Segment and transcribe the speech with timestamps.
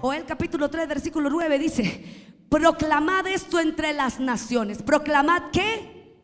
[0.00, 4.82] Joel capítulo 3, versículo 9 dice, proclamad esto entre las naciones.
[4.82, 6.14] ¿Proclamad qué?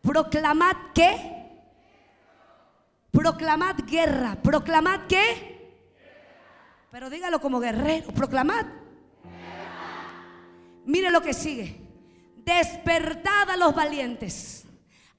[0.00, 1.60] ¿Proclamad qué?
[3.10, 4.38] Proclamad guerra.
[4.42, 5.58] ¿Proclamad qué?
[6.90, 8.12] Pero dígalo como guerrero.
[8.12, 8.64] Proclamad.
[10.86, 11.82] Mire lo que sigue.
[12.36, 14.64] Despertad a los valientes.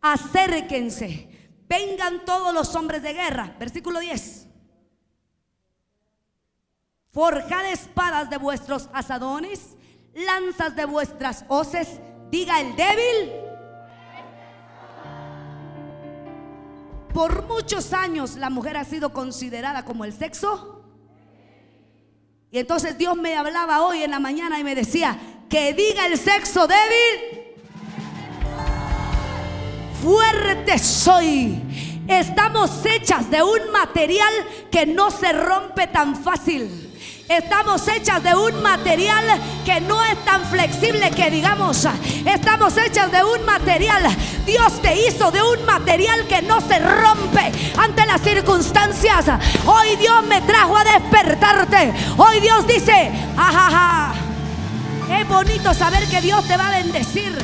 [0.02, 1.39] Acérquense.
[1.70, 3.56] Vengan todos los hombres de guerra.
[3.60, 4.48] Versículo 10.
[7.12, 9.78] Forjad espadas de vuestros asadones,
[10.16, 12.00] lanzas de vuestras hoces.
[12.32, 13.32] Diga el débil.
[17.14, 20.84] Por muchos años la mujer ha sido considerada como el sexo.
[22.51, 26.18] Y entonces Dios me hablaba hoy en la mañana y me decía, que diga el
[26.18, 27.39] sexo débil.
[30.02, 31.62] Fuerte soy.
[32.08, 34.31] Estamos hechas de un material
[34.72, 36.90] que no se rompe tan fácil.
[37.28, 39.23] Estamos hechas de un material
[39.66, 41.86] que no es tan flexible que digamos.
[42.26, 44.04] Estamos hechas de un material.
[44.46, 49.26] Dios te hizo de un material que no se rompe ante las circunstancias.
[49.68, 51.94] Hoy Dios me trajo a despertarte.
[52.18, 54.14] Hoy Dios dice, ajaja.
[55.20, 57.38] Es bonito saber que Dios te va a bendecir.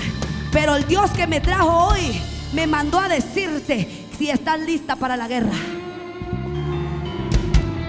[0.51, 5.17] Pero el Dios que me trajo hoy me mandó a decirte si estás lista para
[5.17, 5.57] la guerra.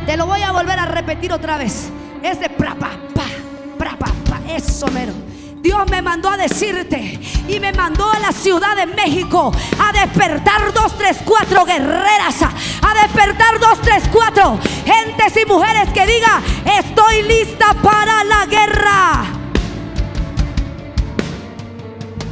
[0.05, 1.89] Te lo voy a volver a repetir otra vez.
[2.23, 3.25] Es de pra, pa, pa,
[3.79, 4.41] pra, pa, pa.
[4.53, 5.13] Eso mero.
[5.63, 10.73] Dios me mandó a decirte y me mandó a la Ciudad de México a despertar
[10.73, 16.41] dos, tres, cuatro guerreras, a despertar dos, tres, cuatro gentes y mujeres que diga,
[16.79, 19.46] estoy lista para la guerra.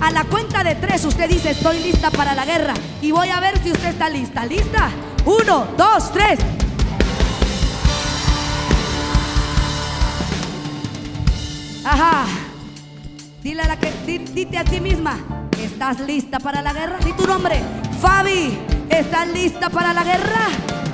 [0.05, 2.74] A la cuenta de tres usted dice, estoy lista para la guerra.
[3.00, 4.44] Y voy a ver si usted está lista.
[4.44, 4.91] ¿Lista?
[5.24, 6.38] Uno, dos, tres.
[11.86, 12.27] Ajá.
[13.42, 13.90] Dile a la que,
[14.34, 15.17] dite a ti misma,
[15.58, 16.98] ¿estás lista para la guerra?
[17.02, 17.62] Di tu nombre.
[18.02, 18.58] Fabi,
[18.90, 20.48] ¿estás lista para la guerra?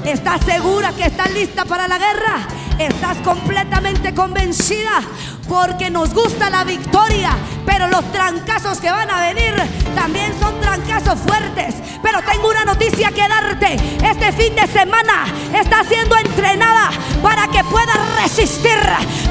[0.04, 2.46] ¿Estás segura que estás lista para la guerra?
[2.78, 5.02] ¿Estás completamente convencida?
[5.50, 7.32] Porque nos gusta la victoria,
[7.66, 9.52] pero los trancazos que van a venir
[9.96, 11.74] también son trancazos fuertes.
[12.00, 13.74] Pero tengo una noticia que darte.
[14.00, 16.90] Este fin de semana está siendo entrenada
[17.20, 18.78] para que puedas resistir,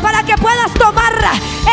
[0.02, 1.14] para que puedas tomar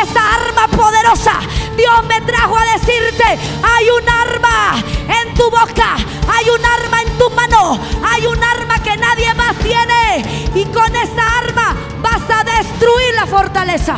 [0.00, 1.40] esa arma poderosa.
[1.76, 4.76] Dios me trajo a decirte, hay un arma
[5.22, 5.96] en tu boca,
[6.32, 10.50] hay un arma en tu mano, hay un arma que nadie más tiene.
[10.54, 13.96] Y con esa arma vas a destruir la fortaleza.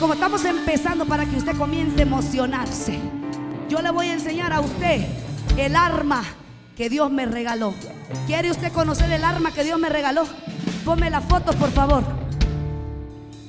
[0.00, 2.98] Como estamos empezando para que usted comience a emocionarse,
[3.68, 5.04] yo le voy a enseñar a usted
[5.58, 6.24] el arma
[6.74, 7.74] que Dios me regaló.
[8.26, 10.22] ¿Quiere usted conocer el arma que Dios me regaló?
[10.86, 12.02] Ponme la foto, por favor.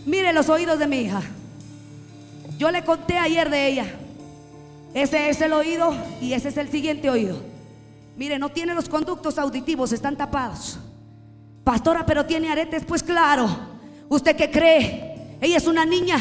[0.06, 1.22] Mire los oídos de mi hija.
[2.58, 3.86] Yo le conté ayer de ella.
[4.94, 7.42] Ese es el oído y ese es el siguiente oído.
[8.18, 10.80] Mire, no tiene los conductos auditivos, están tapados.
[11.64, 13.48] Pastora, pero tiene aretes, pues claro.
[14.10, 15.38] ¿Usted qué cree?
[15.40, 16.20] Ella es una niña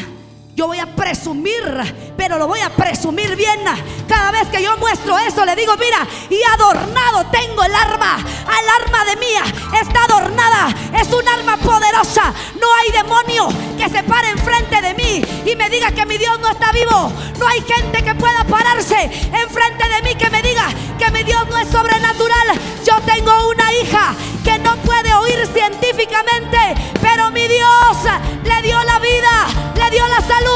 [0.61, 3.61] yo voy a presumir, pero lo voy a presumir bien.
[4.07, 8.17] Cada vez que yo muestro eso, le digo, mira, y adornado tengo el arma.
[8.17, 9.43] Al arma de mía
[9.81, 10.67] está adornada.
[10.99, 12.31] Es un arma poderosa.
[12.59, 16.39] No hay demonio que se pare enfrente de mí y me diga que mi Dios
[16.39, 17.11] no está vivo.
[17.39, 20.67] No hay gente que pueda pararse enfrente de mí que me diga
[20.99, 22.59] que mi Dios no es sobrenatural.
[22.85, 26.59] Yo tengo una hija que no puede oír científicamente,
[27.01, 27.97] pero mi Dios
[28.43, 30.50] le dio la vida, le dio la salud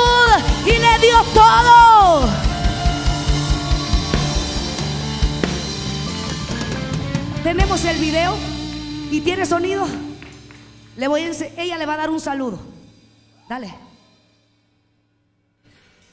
[0.65, 2.29] y le dio todo.
[7.43, 8.35] Tenemos el video
[9.11, 9.85] y tiene sonido.
[10.97, 12.59] Le voy a ella le va a dar un saludo.
[13.47, 13.73] Dale.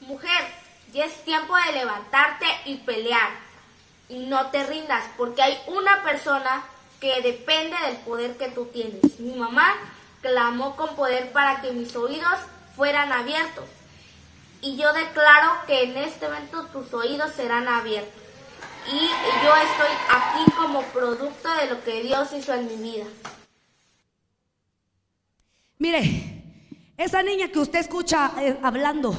[0.02, 0.44] Mujer,
[0.92, 3.30] ya es tiempo de levantarte y pelear.
[4.08, 6.64] Y no te rindas, porque hay una persona
[7.00, 9.18] que depende del poder que tú tienes.
[9.18, 9.74] Mi mamá
[10.20, 12.38] clamó con poder para que mis oídos
[12.74, 13.64] fueran abiertos.
[14.60, 18.22] Y yo declaro que en este evento tus oídos serán abiertos.
[18.86, 18.98] Y
[19.44, 23.04] yo estoy aquí como producto de lo que Dios hizo en mi vida.
[25.78, 26.44] Mire,
[26.96, 29.16] esa niña que usted escucha eh, hablando,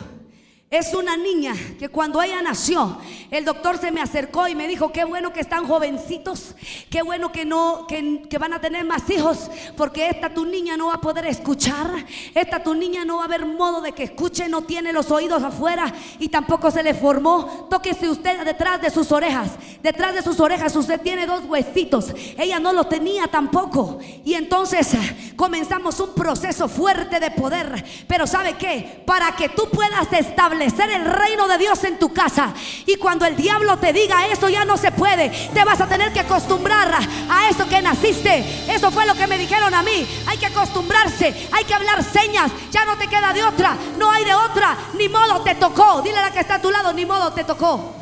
[0.74, 2.98] Es una niña que cuando ella nació,
[3.30, 6.56] el doctor se me acercó y me dijo, qué bueno que están jovencitos,
[6.90, 10.76] qué bueno que no, que, que, van a tener más hijos, porque esta tu niña
[10.76, 12.04] no va a poder escuchar,
[12.34, 15.44] esta tu niña no va a haber modo de que escuche, no tiene los oídos
[15.44, 17.68] afuera y tampoco se le formó.
[17.70, 19.52] Tóquese usted detrás de sus orejas,
[19.84, 24.00] detrás de sus orejas usted tiene dos huesitos, ella no los tenía tampoco.
[24.26, 24.88] Y entonces
[25.36, 29.04] comenzamos un proceso fuerte de poder, pero ¿sabe qué?
[29.06, 32.54] Para que tú puedas establecer ser el reino de Dios en tu casa.
[32.86, 36.12] Y cuando el diablo te diga eso ya no se puede, te vas a tener
[36.14, 36.94] que acostumbrar
[37.30, 38.40] a eso que naciste.
[38.68, 40.06] Eso fue lo que me dijeron a mí.
[40.28, 42.52] Hay que acostumbrarse, hay que hablar señas.
[42.72, 44.78] Ya no te queda de otra, no hay de otra.
[44.96, 46.02] Ni modo te tocó.
[46.02, 47.96] Dile a la que está a tu lado, ni modo te tocó.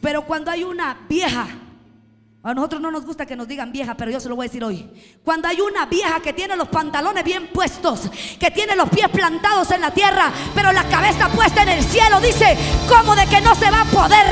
[0.00, 1.46] Pero cuando hay una vieja
[2.42, 4.48] a nosotros no nos gusta que nos digan vieja, pero yo se lo voy a
[4.48, 4.88] decir hoy.
[5.22, 9.70] Cuando hay una vieja que tiene los pantalones bien puestos, que tiene los pies plantados
[9.72, 12.56] en la tierra, pero la cabeza puesta en el cielo, dice,
[12.88, 14.24] ¿cómo de que no se va a poder?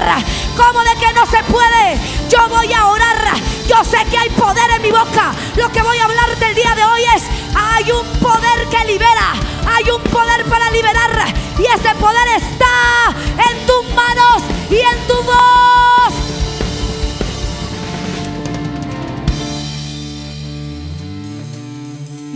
[0.56, 1.98] ¿Cómo de que no se puede?
[2.30, 3.36] Yo voy a orar.
[3.68, 5.34] Yo sé que hay poder en mi boca.
[5.56, 9.34] Lo que voy a hablar del día de hoy es, hay un poder que libera.
[9.68, 11.34] Hay un poder para liberar.
[11.58, 13.14] Y ese poder está
[13.50, 15.87] en tus manos y en tu voz.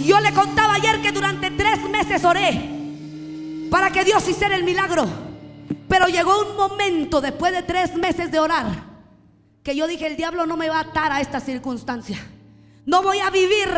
[0.05, 2.71] Yo le contaba ayer que durante tres meses oré
[3.71, 5.07] para que Dios hiciera el milagro.
[5.89, 8.93] Pero llegó un momento después de tres meses de orar
[9.63, 12.19] que yo dije, el diablo no me va a atar a esta circunstancia.
[12.85, 13.69] No voy a vivir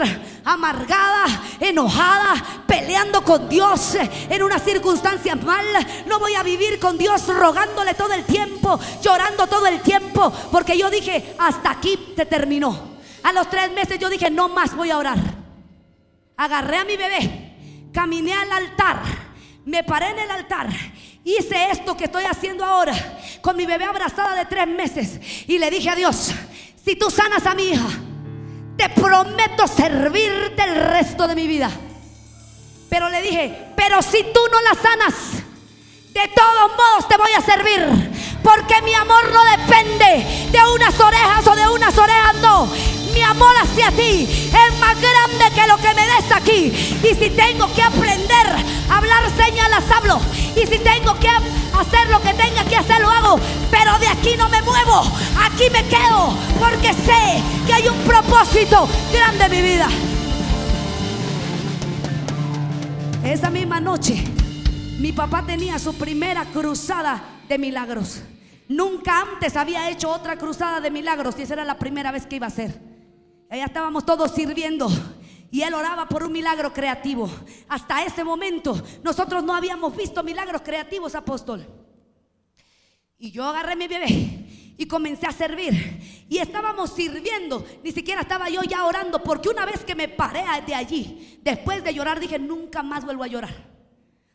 [0.46, 1.26] amargada,
[1.60, 2.34] enojada,
[2.66, 3.94] peleando con Dios
[4.30, 5.66] en una circunstancia mal.
[6.06, 10.78] No voy a vivir con Dios rogándole todo el tiempo, llorando todo el tiempo, porque
[10.78, 12.94] yo dije, hasta aquí se terminó.
[13.22, 15.18] A los tres meses yo dije, no más voy a orar
[16.36, 19.02] agarré a mi bebé, caminé al altar,
[19.64, 20.68] me paré en el altar,
[21.24, 22.94] hice esto que estoy haciendo ahora
[23.40, 26.32] con mi bebé abrazada de tres meses y le dije a Dios,
[26.84, 27.88] si tú sanas a mi hija,
[28.76, 31.70] te prometo servirte el resto de mi vida.
[32.90, 35.14] Pero le dije, pero si tú no la sanas,
[36.12, 38.10] de todos modos te voy a servir.
[38.42, 43.54] Porque mi amor no depende de unas orejas o de unas orejas, no mi amor
[43.62, 46.72] hacia ti es más grande que lo que me des aquí.
[47.02, 48.46] Y si tengo que aprender
[48.90, 50.20] a hablar señas, las hablo.
[50.56, 53.40] Y si tengo que hacer lo que tenga que hacer, lo hago.
[53.70, 55.02] Pero de aquí no me muevo.
[55.40, 56.36] Aquí me quedo.
[56.58, 59.88] Porque sé que hay un propósito grande en mi vida.
[63.24, 64.22] Esa misma noche,
[64.98, 68.22] mi papá tenía su primera cruzada de milagros.
[68.68, 72.36] Nunca antes había hecho otra cruzada de milagros y esa era la primera vez que
[72.36, 72.93] iba a hacer.
[73.54, 74.90] Allá estábamos todos sirviendo.
[75.52, 77.30] Y él oraba por un milagro creativo.
[77.68, 81.64] Hasta ese momento nosotros no habíamos visto milagros creativos, apóstol.
[83.16, 86.26] Y yo agarré mi bebé y comencé a servir.
[86.28, 87.64] Y estábamos sirviendo.
[87.84, 89.22] Ni siquiera estaba yo ya orando.
[89.22, 93.22] Porque una vez que me paré de allí, después de llorar, dije, nunca más vuelvo
[93.22, 93.54] a llorar.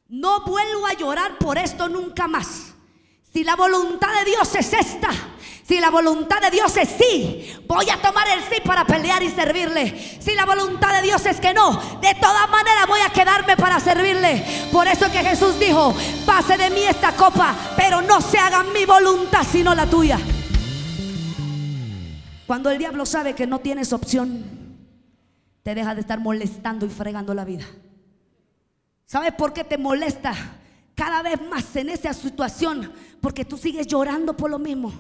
[0.07, 2.73] No vuelvo a llorar por esto nunca más.
[3.33, 5.09] Si la voluntad de Dios es esta,
[5.69, 9.29] si la voluntad de Dios es sí, voy a tomar el sí para pelear y
[9.29, 10.17] servirle.
[10.19, 13.79] Si la voluntad de Dios es que no, de todas maneras voy a quedarme para
[13.79, 14.43] servirle.
[14.71, 15.93] Por eso que Jesús dijo,
[16.25, 20.17] pase de mí esta copa, pero no se haga mi voluntad sino la tuya.
[22.47, 24.43] Cuando el diablo sabe que no tienes opción,
[25.61, 27.65] te deja de estar molestando y fregando la vida.
[29.05, 30.33] ¿Sabes por qué te molesta?
[30.99, 32.91] Cada vez más en esa situación
[33.21, 34.91] porque tú sigues llorando por lo mismo.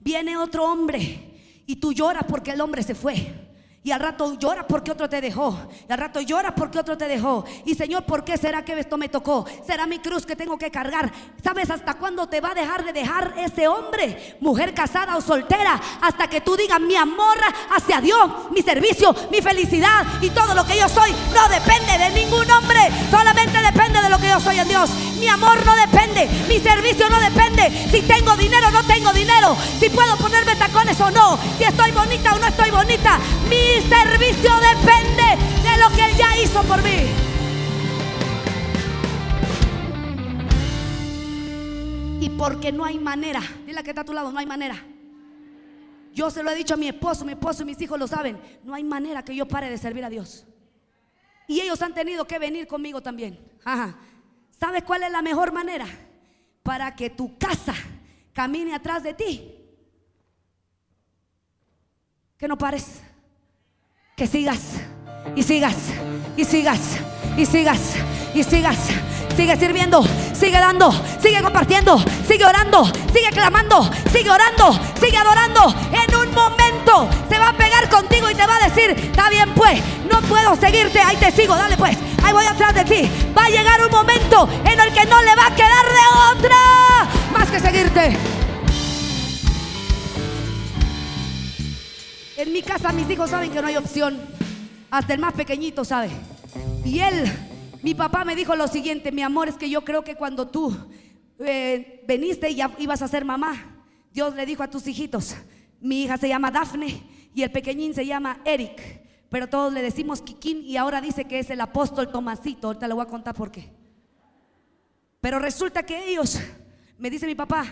[0.00, 3.45] Viene otro hombre y tú lloras porque el hombre se fue.
[3.86, 5.56] Y al rato lloras porque otro te dejó.
[5.88, 7.44] Y al rato lloras porque otro te dejó.
[7.64, 9.46] Y Señor, ¿por qué será que esto me tocó?
[9.64, 11.12] ¿Será mi cruz que tengo que cargar?
[11.40, 14.38] ¿Sabes hasta cuándo te va a dejar de dejar ese hombre?
[14.40, 15.80] Mujer casada o soltera.
[16.02, 17.36] Hasta que tú digas mi amor
[17.76, 21.12] hacia Dios, mi servicio, mi felicidad y todo lo que yo soy.
[21.32, 22.90] No depende de ningún hombre.
[23.08, 24.90] Solamente depende de lo que yo soy en Dios.
[25.20, 26.28] Mi amor no depende.
[26.48, 27.70] Mi servicio no depende.
[27.92, 29.56] Si tengo dinero o no tengo dinero.
[29.78, 31.38] Si puedo ponerme tacones o no.
[31.56, 33.20] Si estoy bonita o no estoy bonita.
[33.48, 37.10] Mi mi servicio depende de lo que Él ya hizo por mí.
[42.20, 44.82] Y porque no hay manera, dile que está a tu lado, no hay manera.
[46.14, 48.40] Yo se lo he dicho a mi esposo, mi esposo y mis hijos lo saben.
[48.64, 50.46] No hay manera que yo pare de servir a Dios.
[51.46, 53.38] Y ellos han tenido que venir conmigo también.
[54.58, 55.86] ¿Sabes cuál es la mejor manera?
[56.62, 57.74] Para que tu casa
[58.32, 59.54] camine atrás de ti.
[62.38, 63.02] Que no pares
[64.16, 64.60] que sigas
[65.34, 65.74] y sigas
[66.38, 66.80] y sigas
[67.36, 67.78] y sigas
[68.32, 68.78] y sigas.
[69.36, 75.74] Sigue sirviendo, sigue dando, sigue compartiendo, sigue orando, sigue clamando, sigue orando, sigue adorando.
[75.92, 79.52] En un momento se va a pegar contigo y te va a decir, está bien
[79.54, 83.10] pues, no puedo seguirte, ahí te sigo, dale pues, ahí voy atrás de ti.
[83.36, 86.56] Va a llegar un momento en el que no le va a quedar de otra
[87.34, 88.16] más que seguirte.
[92.36, 94.18] En mi casa mis hijos saben que no hay opción.
[94.90, 96.10] Hasta el más pequeñito sabe.
[96.84, 97.24] Y él,
[97.82, 100.76] mi papá me dijo lo siguiente, mi amor, es que yo creo que cuando tú
[101.38, 105.34] eh, veniste y ya ibas a ser mamá, Dios le dijo a tus hijitos,
[105.80, 107.02] mi hija se llama Dafne
[107.34, 109.00] y el pequeñín se llama Eric,
[109.30, 112.94] pero todos le decimos Kikín y ahora dice que es el apóstol Tomasito, ahorita le
[112.94, 113.72] voy a contar por qué.
[115.22, 116.38] Pero resulta que ellos,
[116.98, 117.64] me dice mi papá,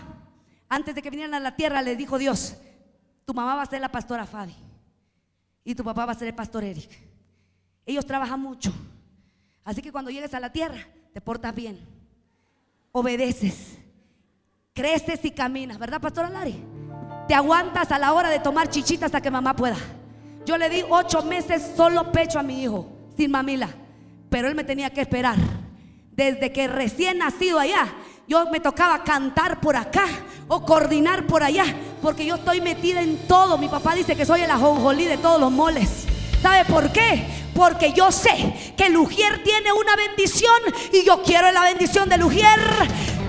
[0.67, 2.55] antes de que vinieran a la tierra, le dijo Dios,
[3.25, 4.55] tu mamá va a ser la pastora Fabi
[5.63, 6.89] y tu papá va a ser el pastor Eric.
[7.85, 8.71] Ellos trabajan mucho.
[9.63, 11.79] Así que cuando llegues a la tierra, te portas bien.
[12.91, 13.79] Obedeces.
[14.73, 16.63] Creces y caminas, ¿verdad, pastora Lari?
[17.27, 19.77] Te aguantas a la hora de tomar chichita hasta que mamá pueda.
[20.45, 23.69] Yo le di ocho meses solo pecho a mi hijo, sin mamila.
[24.29, 25.37] Pero él me tenía que esperar.
[26.11, 27.87] Desde que recién nacido allá,
[28.27, 30.05] yo me tocaba cantar por acá
[30.47, 31.65] o coordinar por allá,
[32.01, 33.57] porque yo estoy metida en todo.
[33.57, 36.05] Mi papá dice que soy el ajonjolí de todos los moles.
[36.41, 37.27] ¿Sabe por qué?
[37.55, 40.61] Porque yo sé que Lugier tiene una bendición
[40.93, 42.59] y yo quiero la bendición de Lugier.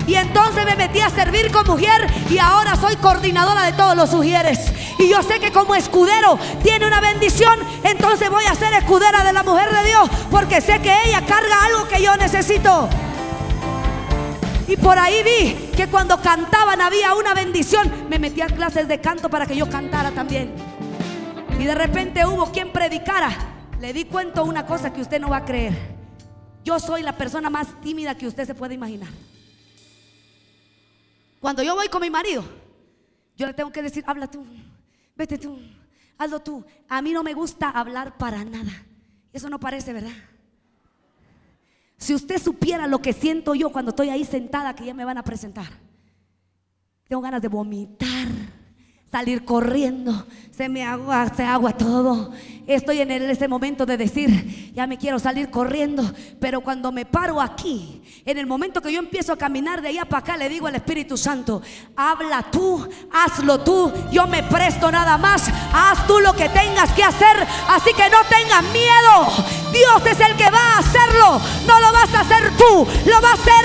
[0.06, 4.10] Y entonces me metí a servir con mujer y ahora soy coordinadora de todos los
[4.10, 4.72] sugieres.
[4.98, 9.32] Y yo sé que como escudero tiene una bendición, entonces voy a ser escudera de
[9.32, 12.88] la mujer de Dios porque sé que ella carga algo que yo necesito.
[14.68, 18.08] Y por ahí vi que cuando cantaban había una bendición.
[18.08, 20.52] Me metí a clases de canto para que yo cantara también.
[21.58, 23.30] Y de repente hubo quien predicara.
[23.80, 25.74] Le di cuento una cosa que usted no va a creer.
[26.64, 29.10] Yo soy la persona más tímida que usted se puede imaginar.
[31.38, 32.42] Cuando yo voy con mi marido,
[33.36, 34.44] yo le tengo que decir, habla tú,
[35.14, 35.60] vete tú,
[36.18, 36.64] hazlo tú.
[36.88, 38.72] A mí no me gusta hablar para nada.
[39.32, 40.16] Eso no parece, ¿verdad?
[41.96, 45.18] Si usted supiera lo que siento yo cuando estoy ahí sentada, que ya me van
[45.18, 45.68] a presentar.
[47.08, 48.28] Tengo ganas de vomitar
[49.16, 52.32] salir corriendo, se me agua, se agua todo.
[52.66, 56.02] Estoy en ese momento de decir, ya me quiero salir corriendo,
[56.38, 60.04] pero cuando me paro aquí, en el momento que yo empiezo a caminar de allá
[60.04, 61.62] para acá, le digo al Espíritu Santo,
[61.96, 67.04] habla tú, hazlo tú, yo me presto nada más, haz tú lo que tengas que
[67.04, 67.36] hacer,
[67.70, 69.46] así que no tengas miedo.
[69.72, 73.30] Dios es el que va a hacerlo, no lo vas a hacer tú, lo va
[73.30, 73.64] a hacer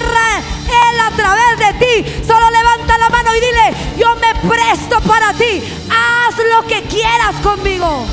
[0.68, 2.26] Él a través de ti.
[2.26, 2.51] Solo
[2.82, 8.06] levanta la mano y dile, yo me presto para ti, haz lo que quieras conmigo.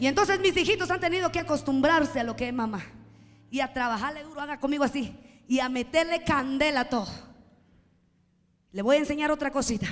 [0.00, 2.84] Y entonces mis hijitos han tenido que acostumbrarse a lo que es mamá.
[3.50, 5.16] Y a trabajarle duro, haga conmigo así.
[5.48, 7.08] Y a meterle candela a todo.
[8.70, 9.88] Le voy a enseñar otra cosita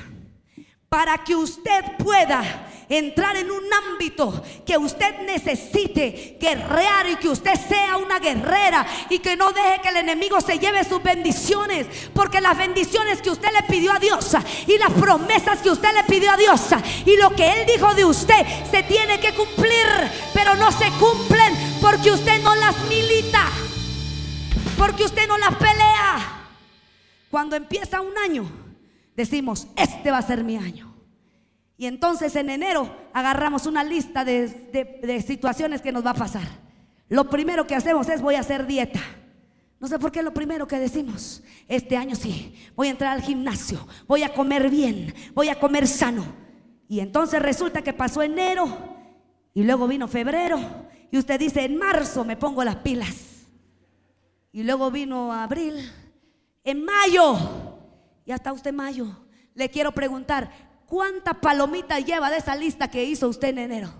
[0.96, 2.42] para que usted pueda
[2.88, 9.18] entrar en un ámbito que usted necesite guerrear y que usted sea una guerrera y
[9.18, 13.50] que no deje que el enemigo se lleve sus bendiciones, porque las bendiciones que usted
[13.52, 14.34] le pidió a Dios
[14.66, 16.62] y las promesas que usted le pidió a Dios
[17.04, 19.86] y lo que él dijo de usted se tiene que cumplir,
[20.32, 23.44] pero no se cumplen porque usted no las milita,
[24.78, 26.48] porque usted no las pelea.
[27.30, 28.65] Cuando empieza un año,
[29.16, 30.94] decimos, este va a ser mi año.
[31.78, 36.46] Y entonces en enero agarramos una lista de, situaciones que nos va a pasar.
[37.08, 39.00] Lo primero que hacemos es voy a hacer dieta.
[39.78, 41.42] No sé por qué lo primero que decimos.
[41.68, 45.86] Este año sí, voy a entrar al gimnasio, voy a comer bien, voy a comer
[45.86, 46.24] sano.
[46.88, 48.66] Y entonces resulta que pasó enero
[49.52, 50.58] y luego vino febrero
[51.10, 53.46] y usted dice, en marzo me pongo las pilas.
[54.50, 55.90] Y luego vino abril,
[56.64, 57.65] en mayo,
[58.26, 59.06] y hasta usted mayo.
[59.54, 60.50] Le quiero preguntar,
[60.86, 63.92] ¿Cuánta palomita lleva de esa lista que hizo usted en enero?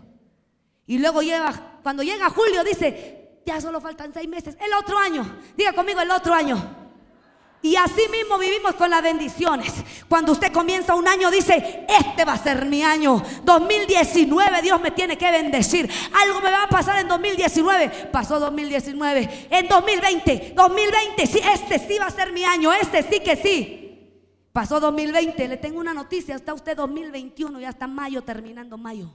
[0.87, 5.40] Y luego lleva, cuando llega julio dice, ya solo faltan seis meses, el otro año,
[5.56, 6.87] diga conmigo el otro año.
[7.61, 9.73] Y así mismo vivimos con las bendiciones.
[10.09, 13.21] Cuando usted comienza un año dice, este va a ser mi año.
[13.42, 15.90] 2019 Dios me tiene que bendecir.
[16.23, 18.11] Algo me va a pasar en 2019.
[18.12, 19.49] Pasó 2019.
[19.50, 22.73] En 2020, 2020, sí, este sí va a ser mi año.
[22.73, 23.86] Este sí que sí.
[24.57, 29.11] Pasó 2020, le tengo una noticia, está usted 2021, ya está mayo, terminando mayo.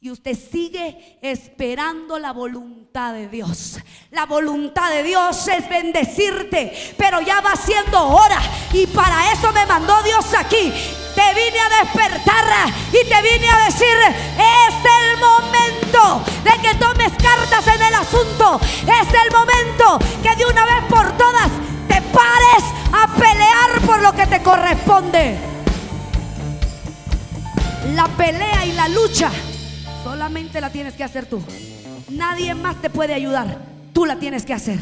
[0.00, 3.80] Y usted sigue esperando la voluntad de Dios.
[4.12, 8.38] La voluntad de Dios es bendecirte, pero ya va siendo hora.
[8.72, 10.72] Y para eso me mandó Dios aquí.
[11.16, 13.96] Te vine a despertar y te vine a decir,
[14.38, 18.60] es el momento de que tomes cartas en el asunto.
[18.62, 21.50] Es el momento que de una vez por todas
[21.92, 25.36] te pares a pelear por lo que te corresponde.
[27.94, 29.30] La pelea y la lucha
[30.02, 31.42] solamente la tienes que hacer tú.
[32.10, 33.58] Nadie más te puede ayudar.
[33.92, 34.78] Tú la tienes que hacer.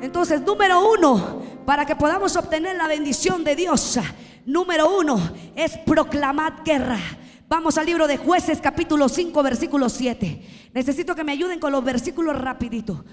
[0.00, 3.98] Entonces, número uno, para que podamos obtener la bendición de Dios,
[4.46, 5.20] número uno
[5.54, 6.98] es proclamar guerra.
[7.48, 10.70] Vamos al libro de jueces capítulo 5 versículo 7.
[10.72, 13.04] Necesito que me ayuden con los versículos rapidito.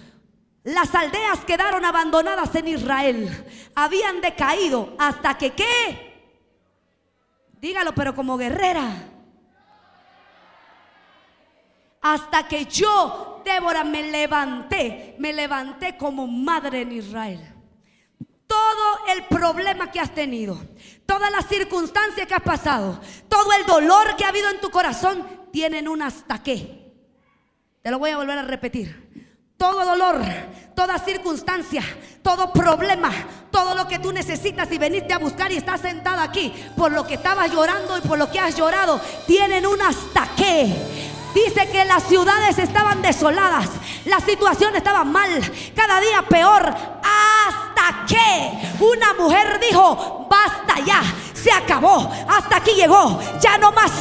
[0.64, 3.46] Las aldeas quedaron abandonadas en Israel.
[3.74, 6.12] Habían decaído hasta que qué?
[7.60, 9.08] Dígalo, pero como guerrera.
[12.02, 17.56] Hasta que yo, Débora, me levanté, me levanté como madre en Israel.
[18.48, 20.60] Todo el problema que has tenido,
[21.06, 23.00] todas las circunstancias que has pasado,
[23.30, 26.92] todo el dolor que ha habido en tu corazón, tienen un hasta qué.
[27.82, 29.11] Te lo voy a volver a repetir.
[29.62, 30.20] Todo dolor,
[30.74, 31.84] toda circunstancia,
[32.24, 33.12] todo problema,
[33.52, 37.06] todo lo que tú necesitas y veniste a buscar y estás sentada aquí por lo
[37.06, 40.66] que estabas llorando y por lo que has llorado, tienen un hasta qué.
[41.36, 43.70] Dice que las ciudades estaban desoladas,
[44.06, 45.30] la situación estaba mal,
[45.76, 51.04] cada día peor, hasta que una mujer dijo, basta ya,
[51.42, 53.92] se acabó, hasta aquí llegó, ya no más.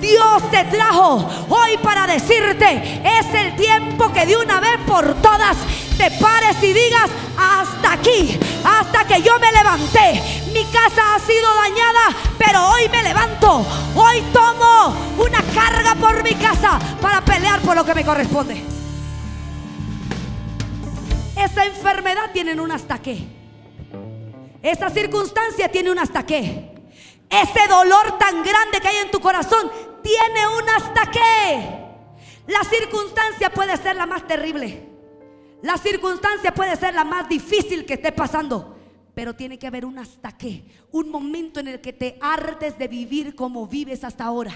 [0.00, 5.56] Dios te trajo hoy para decirte, es el tiempo que de una vez por todas
[5.96, 10.22] te pares y digas, hasta aquí, hasta que yo me levanté.
[10.52, 13.66] Mi casa ha sido dañada, pero hoy me levanto.
[13.94, 18.64] Hoy tomo una carga por mi casa para pelear por lo que me corresponde.
[21.36, 23.26] Esa enfermedad tiene un hasta qué.
[24.62, 26.69] Esa circunstancia tiene un hasta qué.
[27.30, 29.70] Ese dolor tan grande que hay en tu corazón
[30.02, 31.80] tiene un hasta qué.
[32.48, 34.90] La circunstancia puede ser la más terrible.
[35.62, 38.76] La circunstancia puede ser la más difícil que esté pasando,
[39.14, 42.88] pero tiene que haber un hasta qué, un momento en el que te hartes de
[42.88, 44.52] vivir como vives hasta ahora.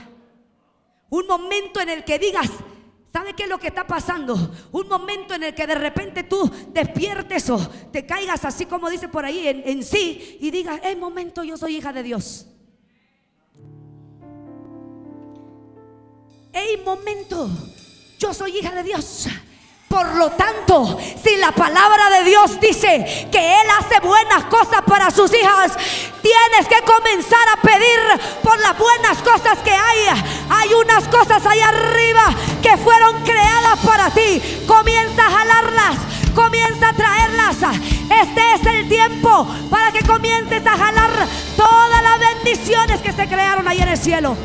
[1.10, 2.50] Un momento en el que digas,
[3.12, 4.34] ¿sabe qué es lo que está pasando?
[4.72, 7.58] Un momento en el que de repente tú despiertes o
[7.92, 11.76] te caigas así como dice por ahí en, sí y digas, es momento, yo soy
[11.76, 12.46] hija de Dios.
[16.54, 17.48] ¡Ey, momento!
[18.16, 19.26] Yo soy hija de Dios.
[19.88, 25.10] Por lo tanto, si la palabra de Dios dice que Él hace buenas cosas para
[25.10, 25.72] sus hijas,
[26.22, 27.98] tienes que comenzar a pedir
[28.42, 30.24] por las buenas cosas que hay.
[30.48, 34.40] Hay unas cosas ahí arriba que fueron creadas para ti.
[34.66, 35.96] Comienza a jalarlas,
[36.36, 37.56] comienza a traerlas.
[38.22, 41.10] Este es el tiempo para que comiences a jalar
[41.56, 44.36] todas las bendiciones que se crearon ahí en el cielo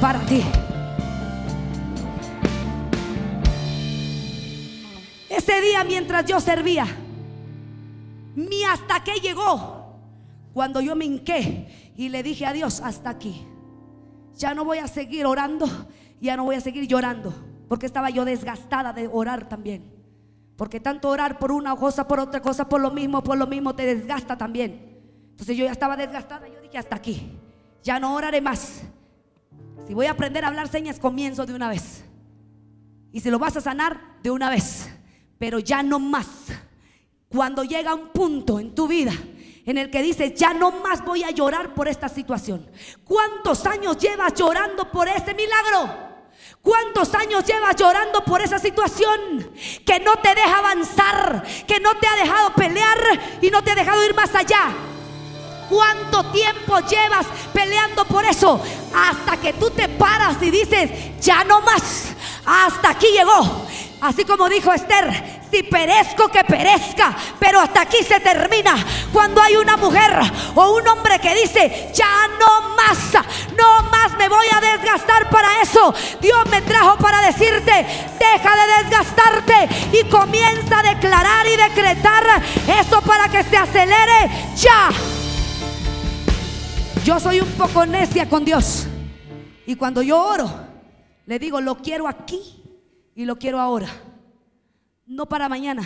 [0.00, 0.42] para ti.
[5.46, 6.84] Ese día mientras yo servía,
[8.34, 9.94] mi hasta que llegó
[10.52, 13.46] cuando yo me hinqué y le dije a Dios, hasta aquí.
[14.34, 15.68] Ya no voy a seguir orando,
[16.20, 17.32] ya no voy a seguir llorando,
[17.68, 19.94] porque estaba yo desgastada de orar también.
[20.56, 23.76] Porque tanto orar por una cosa, por otra cosa, por lo mismo, por lo mismo,
[23.76, 24.98] te desgasta también.
[25.30, 27.38] Entonces yo ya estaba desgastada, yo dije, hasta aquí.
[27.84, 28.82] Ya no oraré más.
[29.86, 32.04] Si voy a aprender a hablar señas, comienzo de una vez.
[33.12, 34.85] Y si lo vas a sanar, de una vez
[35.38, 36.26] pero ya no más.
[37.28, 39.12] Cuando llega un punto en tu vida
[39.66, 42.70] en el que dices, ya no más voy a llorar por esta situación.
[43.04, 46.06] ¿Cuántos años llevas llorando por ese milagro?
[46.62, 49.50] ¿Cuántos años llevas llorando por esa situación
[49.84, 52.98] que no te deja avanzar, que no te ha dejado pelear
[53.42, 54.72] y no te ha dejado ir más allá?
[55.68, 58.60] ¿Cuánto tiempo llevas peleando por eso?
[58.94, 63.66] Hasta que tú te paras y dices, ya no más, hasta aquí llegó.
[64.00, 68.76] Así como dijo Esther, si perezco que perezca, pero hasta aquí se termina.
[69.10, 70.20] Cuando hay una mujer
[70.54, 73.14] o un hombre que dice, ya no más,
[73.56, 75.94] no más me voy a desgastar para eso.
[76.20, 77.86] Dios me trajo para decirte,
[78.18, 82.42] deja de desgastarte y comienza a declarar y decretar
[82.78, 84.90] eso para que se acelere ya.
[87.02, 88.88] Yo soy un poco necia con Dios.
[89.64, 90.50] Y cuando yo oro,
[91.24, 92.55] le digo, lo quiero aquí
[93.16, 93.88] y lo quiero ahora,
[95.06, 95.82] no para mañana.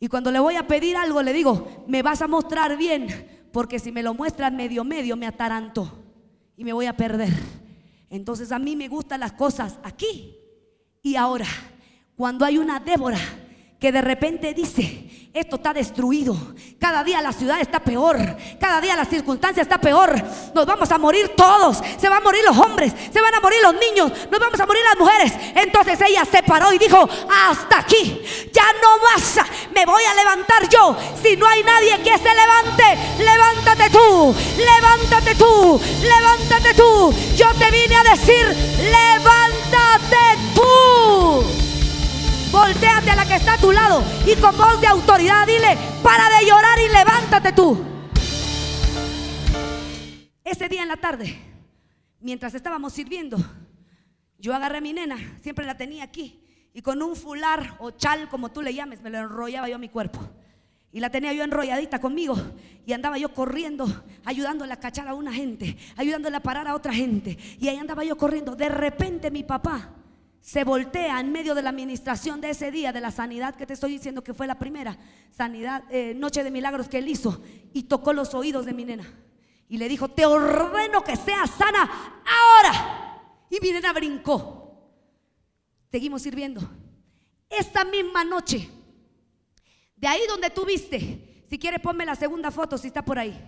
[0.00, 3.78] Y cuando le voy a pedir algo, le digo, me vas a mostrar bien, porque
[3.78, 6.02] si me lo muestras medio medio, me ataranto
[6.56, 7.32] y me voy a perder.
[8.08, 10.34] Entonces a mí me gustan las cosas aquí
[11.02, 11.46] y ahora.
[12.16, 13.20] Cuando hay una Débora
[13.78, 16.36] que de repente dice, Esto está destruido.
[16.78, 18.18] Cada día la ciudad está peor.
[18.60, 20.14] Cada día la circunstancia está peor.
[20.54, 21.78] Nos vamos a morir todos.
[21.98, 22.92] Se van a morir los hombres.
[23.10, 24.12] Se van a morir los niños.
[24.30, 25.32] Nos vamos a morir las mujeres.
[25.54, 27.08] Entonces ella se paró y dijo,
[27.48, 28.22] hasta aquí.
[28.52, 29.38] Ya no más.
[29.74, 30.94] Me voy a levantar yo.
[31.22, 34.34] Si no hay nadie que se levante, levántate tú.
[34.58, 35.80] Levántate tú.
[36.02, 37.14] Levántate tú.
[37.36, 38.46] Yo te vine a decir,
[38.82, 41.61] levántate tú.
[42.52, 46.28] Volteate a la que está a tu lado y con voz de autoridad dile, para
[46.28, 47.82] de llorar y levántate tú.
[50.44, 51.34] Ese día en la tarde,
[52.20, 53.38] mientras estábamos sirviendo,
[54.38, 58.28] yo agarré a mi nena, siempre la tenía aquí, y con un fular o chal,
[58.28, 60.20] como tú le llames, me lo enrollaba yo a mi cuerpo.
[60.92, 62.36] Y la tenía yo enrolladita conmigo.
[62.84, 63.86] Y andaba yo corriendo,
[64.26, 67.38] ayudándole a cachar a una gente, ayudándole a parar a otra gente.
[67.58, 68.54] Y ahí andaba yo corriendo.
[68.54, 70.01] De repente mi papá
[70.42, 73.74] se voltea en medio de la administración de ese día, de la sanidad que te
[73.74, 74.98] estoy diciendo que fue la primera
[75.30, 77.40] sanidad, eh, noche de milagros que él hizo,
[77.72, 79.06] y tocó los oídos de mi nena.
[79.68, 83.22] Y le dijo, te ordeno que seas sana ahora.
[83.48, 84.90] Y mi nena brincó.
[85.92, 86.60] Seguimos sirviendo.
[87.48, 88.68] Esta misma noche,
[89.96, 93.40] de ahí donde tú viste, si quieres ponme la segunda foto si está por ahí.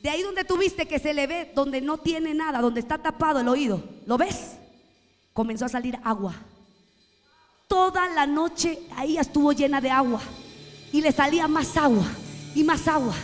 [0.00, 2.98] De ahí donde tú viste que se le ve, donde no tiene nada, donde está
[2.98, 3.82] tapado el oído.
[4.06, 4.58] ¿Lo ves?
[5.34, 6.34] Comenzó a salir agua.
[7.68, 10.20] Toda la noche ahí estuvo llena de agua
[10.92, 12.06] y le salía más agua
[12.54, 13.14] y más agua.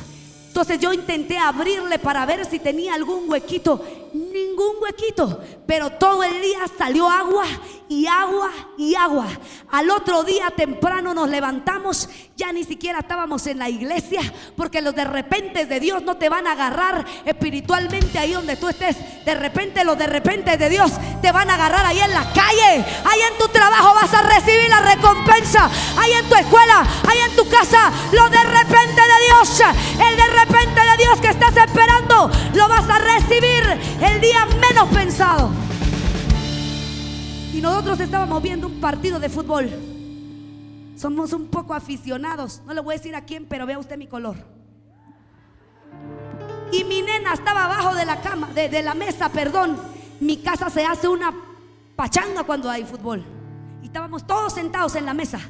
[0.49, 3.83] Entonces yo intenté abrirle para ver si tenía algún huequito.
[4.13, 5.41] Ningún huequito.
[5.67, 7.45] Pero todo el día salió agua
[7.89, 9.27] y agua y agua.
[9.71, 12.09] Al otro día temprano nos levantamos.
[12.37, 14.21] Ya ni siquiera estábamos en la iglesia.
[14.57, 18.69] Porque los de repente de Dios no te van a agarrar espiritualmente ahí donde tú
[18.69, 18.97] estés.
[19.25, 20.93] De repente los de repente de Dios
[21.23, 22.85] te van a agarrar ahí en la calle.
[23.05, 25.71] Ahí en tu trabajo vas a recibir la recompensa.
[25.99, 26.87] Ahí en tu escuela.
[27.09, 27.93] Ahí en tu casa.
[28.13, 28.40] Los de
[34.21, 35.51] menos pensado.
[37.53, 39.71] Y nosotros estábamos viendo un partido de fútbol.
[40.97, 42.63] Somos un poco aficionados.
[42.67, 44.37] No le voy a decir a quién, pero vea usted mi color.
[46.73, 49.77] Y mi nena estaba abajo de la cama, de, de la mesa, perdón.
[50.21, 51.35] Mi casa se hace una
[51.97, 53.25] pachanga cuando hay fútbol.
[53.83, 55.41] Y estábamos todos sentados en la mesa,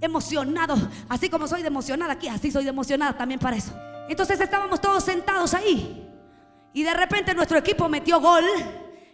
[0.00, 0.80] emocionados.
[1.08, 3.72] Así como soy de emocionada aquí, así soy de emocionada también para eso.
[4.08, 6.09] Entonces estábamos todos sentados ahí.
[6.72, 8.44] Y de repente nuestro equipo metió gol.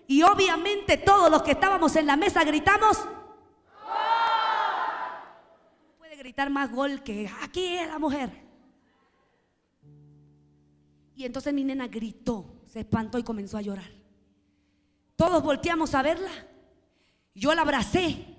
[0.06, 2.98] Y obviamente todos los que estábamos en la mesa gritamos.
[5.98, 8.30] Puede gritar más gol que aquí es la mujer.
[11.16, 13.90] Y entonces mi nena gritó, se espantó y comenzó a llorar.
[15.16, 16.30] Todos volteamos a verla.
[17.34, 18.36] Yo la abracé.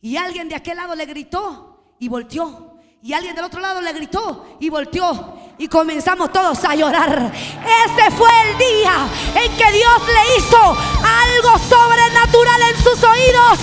[0.00, 2.67] Y alguien de aquel lado le gritó y volteó.
[3.00, 5.36] Y alguien del otro lado le gritó y volteó.
[5.56, 7.32] Y comenzamos todos a llorar.
[7.32, 9.06] Ese fue el día
[9.36, 13.58] en que Dios le hizo algo sobrenatural en sus oídos.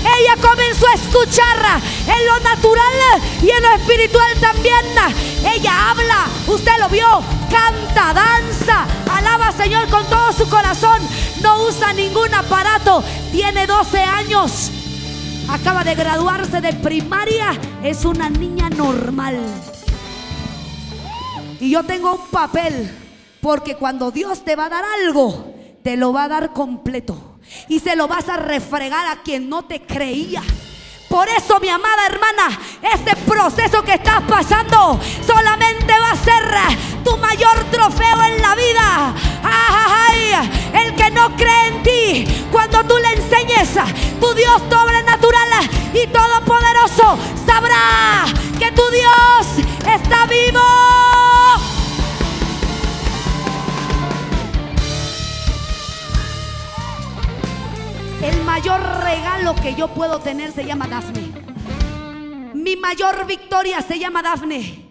[0.00, 4.84] Ella comenzó a escuchar en lo natural y en lo espiritual también.
[5.44, 11.00] Ella habla, usted lo vio, canta, danza, alaba al Señor con todo su corazón.
[11.40, 13.04] No usa ningún aparato.
[13.30, 14.72] Tiene 12 años
[15.48, 19.38] acaba de graduarse de primaria, es una niña normal.
[21.60, 22.90] Y yo tengo un papel,
[23.40, 27.38] porque cuando Dios te va a dar algo, te lo va a dar completo.
[27.68, 30.42] Y se lo vas a refregar a quien no te creía.
[31.12, 32.58] Por eso, mi amada hermana,
[32.90, 36.42] este proceso que estás pasando solamente va a ser
[37.04, 39.14] tu mayor trofeo en la vida.
[39.44, 40.32] Ay,
[40.72, 43.68] el que no cree en ti, cuando tú le enseñes,
[44.18, 48.24] tu Dios sobrenatural y todopoderoso sabrá
[48.58, 50.62] que tu Dios está vivo.
[58.22, 61.32] El mayor regalo que yo puedo tener se llama Dafne.
[62.54, 64.90] Mi mayor victoria se llama Dafne.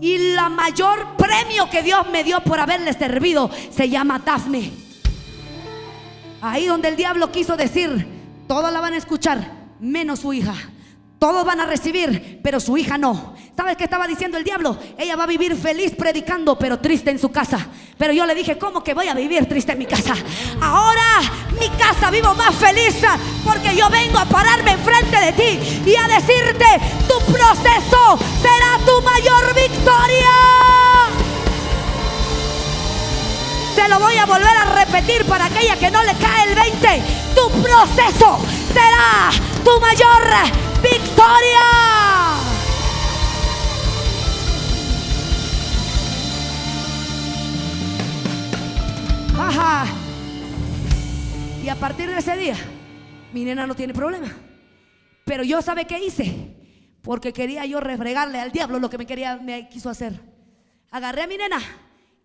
[0.00, 4.70] Y la mayor premio que Dios me dio por haberle servido se llama Dafne.
[6.40, 8.06] Ahí donde el diablo quiso decir,
[8.46, 10.54] todos la van a escuchar, menos su hija.
[11.18, 13.34] Todos van a recibir, pero su hija no.
[13.56, 14.76] ¿Sabes qué estaba diciendo el diablo?
[14.96, 17.66] Ella va a vivir feliz predicando, pero triste en su casa.
[17.98, 20.14] Pero yo le dije, ¿cómo que voy a vivir triste en mi casa?
[20.60, 21.20] Ahora
[21.58, 22.96] mi casa vivo más feliz
[23.44, 26.64] porque yo vengo a pararme enfrente de ti y a decirte,
[27.06, 30.30] tu proceso será tu mayor victoria.
[33.74, 37.02] Se lo voy a volver a repetir para aquella que no le cae el 20.
[37.34, 38.38] Tu proceso
[38.72, 39.30] será
[39.64, 40.22] tu mayor
[40.82, 42.09] victoria.
[51.62, 52.56] Y a partir de ese día,
[53.32, 54.28] mi nena no tiene problema.
[55.24, 56.56] Pero yo sabe qué hice,
[57.02, 60.20] porque quería yo refregarle al diablo lo que me quería, me quiso hacer.
[60.90, 61.58] Agarré a mi nena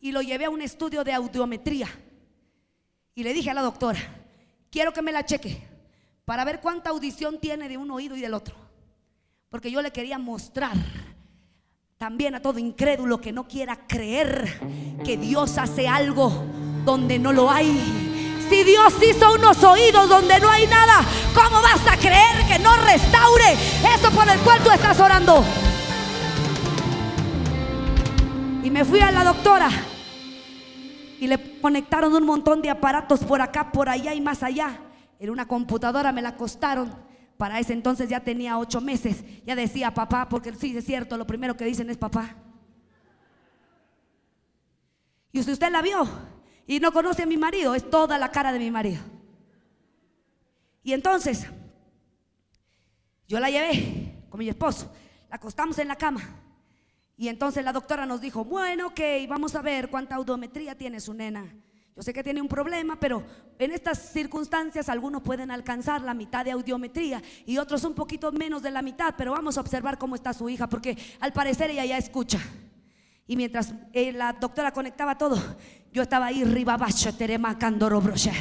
[0.02, 1.88] y lo llevé a un estudio de audiometría.
[3.14, 4.00] Y le dije a la doctora,
[4.70, 5.62] quiero que me la cheque
[6.26, 8.56] para ver cuánta audición tiene de un oído y del otro.
[9.50, 10.76] Porque yo le quería mostrar
[11.98, 14.60] también a todo incrédulo que no quiera creer
[15.06, 16.46] que Dios hace algo
[16.86, 18.04] donde no lo hay.
[18.50, 21.02] Si Dios hizo unos oídos donde no hay nada,
[21.34, 23.54] ¿cómo vas a creer que no restaure
[23.98, 25.44] eso por el cual tú estás orando?
[28.64, 29.70] Y me fui a la doctora
[31.20, 34.80] y le conectaron un montón de aparatos por acá, por allá y más allá.
[35.20, 37.04] En una computadora me la acostaron.
[37.38, 39.24] Para ese entonces ya tenía ocho meses.
[39.46, 42.36] Ya decía papá, porque sí es cierto, lo primero que dicen es papá.
[45.32, 46.08] Y si usted la vio
[46.68, 49.02] y no conoce a mi marido, es toda la cara de mi marido.
[50.84, 51.48] Y entonces,
[53.28, 54.92] yo la llevé con mi esposo,
[55.30, 56.22] la acostamos en la cama.
[57.18, 61.14] Y entonces la doctora nos dijo, bueno, ok, vamos a ver cuánta audiometría tiene su
[61.14, 61.46] nena.
[61.96, 63.24] Yo sé que tiene un problema, pero
[63.58, 68.62] en estas circunstancias algunos pueden alcanzar la mitad de audiometría y otros un poquito menos
[68.62, 71.86] de la mitad, pero vamos a observar cómo está su hija, porque al parecer ella
[71.86, 72.40] ya escucha.
[73.28, 75.42] Y mientras eh, la doctora conectaba todo,
[75.92, 77.12] yo estaba ahí ribabacho,
[78.02, 78.32] broche.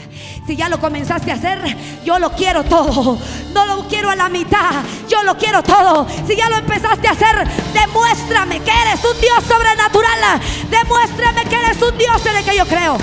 [0.46, 1.60] Si ya lo comenzaste a hacer,
[2.04, 3.16] yo lo quiero todo.
[3.54, 6.06] No lo quiero a la mitad, yo lo quiero todo.
[6.26, 10.40] Si ya lo empezaste a hacer, demuéstrame que eres un Dios sobrenatural.
[10.68, 12.98] Demuéstrame que eres un Dios en el que yo creo.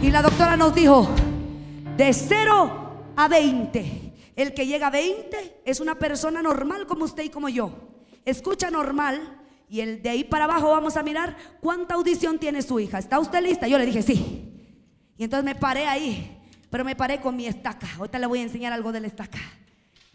[0.00, 1.06] Y la doctora nos dijo,
[1.96, 7.24] de 0 a 20, el que llega a 20 es una persona normal como usted
[7.24, 7.72] y como yo.
[8.24, 9.39] Escucha normal
[9.70, 12.98] y el de ahí para abajo vamos a mirar cuánta audición tiene su hija.
[12.98, 13.68] ¿Está usted lista?
[13.68, 14.52] Yo le dije, sí.
[15.16, 17.86] Y entonces me paré ahí, pero me paré con mi estaca.
[17.96, 19.38] Ahorita le voy a enseñar algo de la estaca.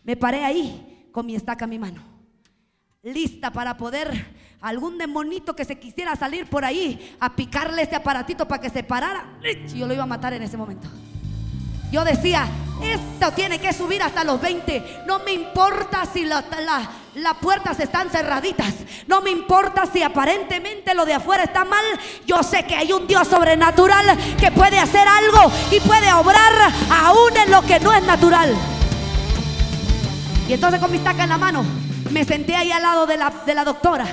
[0.03, 2.03] Me paré ahí con mi estaca en mi mano.
[3.01, 8.45] Lista para poder algún demonito que se quisiera salir por ahí a picarle ese aparatito
[8.45, 9.37] para que se parara,
[9.73, 10.89] yo lo iba a matar en ese momento.
[11.93, 12.45] Yo decía,
[12.83, 15.03] esto tiene que subir hasta los 20.
[15.07, 16.25] No me importa si
[17.15, 18.73] las puertas están cerraditas.
[19.07, 21.83] No me importa si aparentemente lo de afuera está mal.
[22.25, 24.05] Yo sé que hay un Dios sobrenatural
[24.37, 26.53] que puede hacer algo y puede obrar
[26.91, 28.53] aún en lo que no es natural.
[30.47, 31.65] Y entonces con mi estaca en la mano
[32.11, 34.05] me senté ahí al lado de la, de la doctora.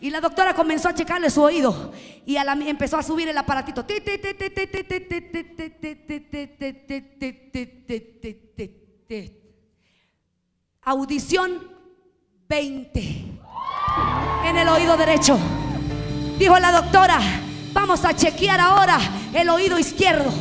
[0.00, 1.92] Y la doctora comenzó a checarle su oído
[2.26, 3.84] y a empezó a subir el aparatito.
[10.82, 11.75] Audición
[12.48, 13.24] 20
[14.44, 15.36] en el oído derecho.
[16.38, 17.18] Dijo la doctora,
[17.72, 18.98] vamos a chequear ahora
[19.34, 20.32] el oído izquierdo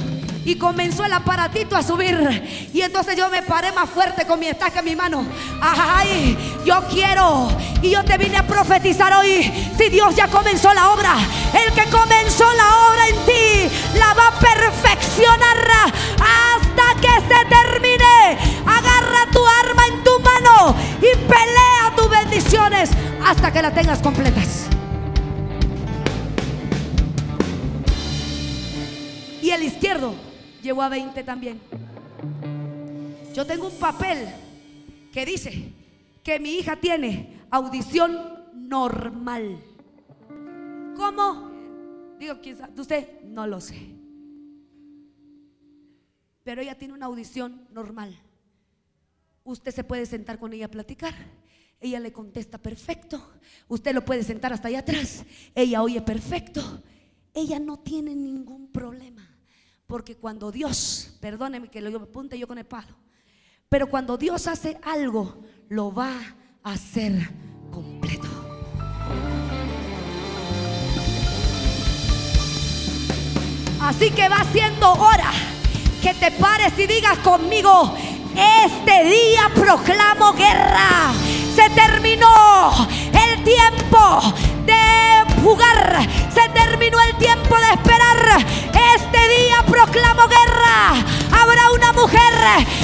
[0.45, 2.69] y comenzó el aparatito a subir.
[2.73, 5.25] Y entonces yo me paré más fuerte con mi estaca en mi mano.
[5.59, 7.47] Ay, yo quiero.
[7.81, 9.51] Y yo te vine a profetizar hoy.
[9.75, 11.15] Si Dios ya comenzó la obra,
[11.53, 15.55] el que comenzó la obra en ti, la va a perfeccionar
[16.19, 18.37] hasta que se termine.
[18.67, 20.44] Agarra tu arma en tu mano
[23.65, 24.67] hasta que la tengas completas.
[29.41, 30.13] Y el izquierdo
[30.61, 31.61] Llegó a 20 también.
[33.35, 34.27] Yo tengo un papel
[35.13, 35.71] que dice
[36.23, 38.17] que mi hija tiene audición
[38.55, 39.59] normal.
[40.97, 41.51] ¿Cómo?
[42.17, 42.81] Digo, ¿quién sabe?
[42.81, 43.21] ¿Usted?
[43.25, 43.75] No lo sé.
[46.43, 48.17] Pero ella tiene una audición normal.
[49.43, 51.13] Usted se puede sentar con ella a platicar.
[51.85, 53.21] Ella le contesta perfecto.
[53.67, 55.23] Usted lo puede sentar hasta allá atrás.
[55.53, 56.81] Ella oye perfecto.
[57.31, 59.21] Ella no tiene ningún problema.
[59.85, 62.95] Porque cuando Dios, perdóneme que lo apunte yo con el palo,
[63.69, 66.11] pero cuando Dios hace algo, lo va
[66.63, 67.13] a hacer
[67.69, 68.27] completo.
[73.79, 75.31] Así que va siendo hora
[76.01, 77.95] que te pares y digas conmigo,
[78.35, 81.13] este día proclamo guerra.
[81.55, 84.33] Se terminó el tiempo
[84.65, 86.07] de jugar.
[86.33, 88.45] Se terminó el tiempo de esperar.
[88.95, 90.93] Este día proclamo guerra.
[91.31, 92.33] Habrá una mujer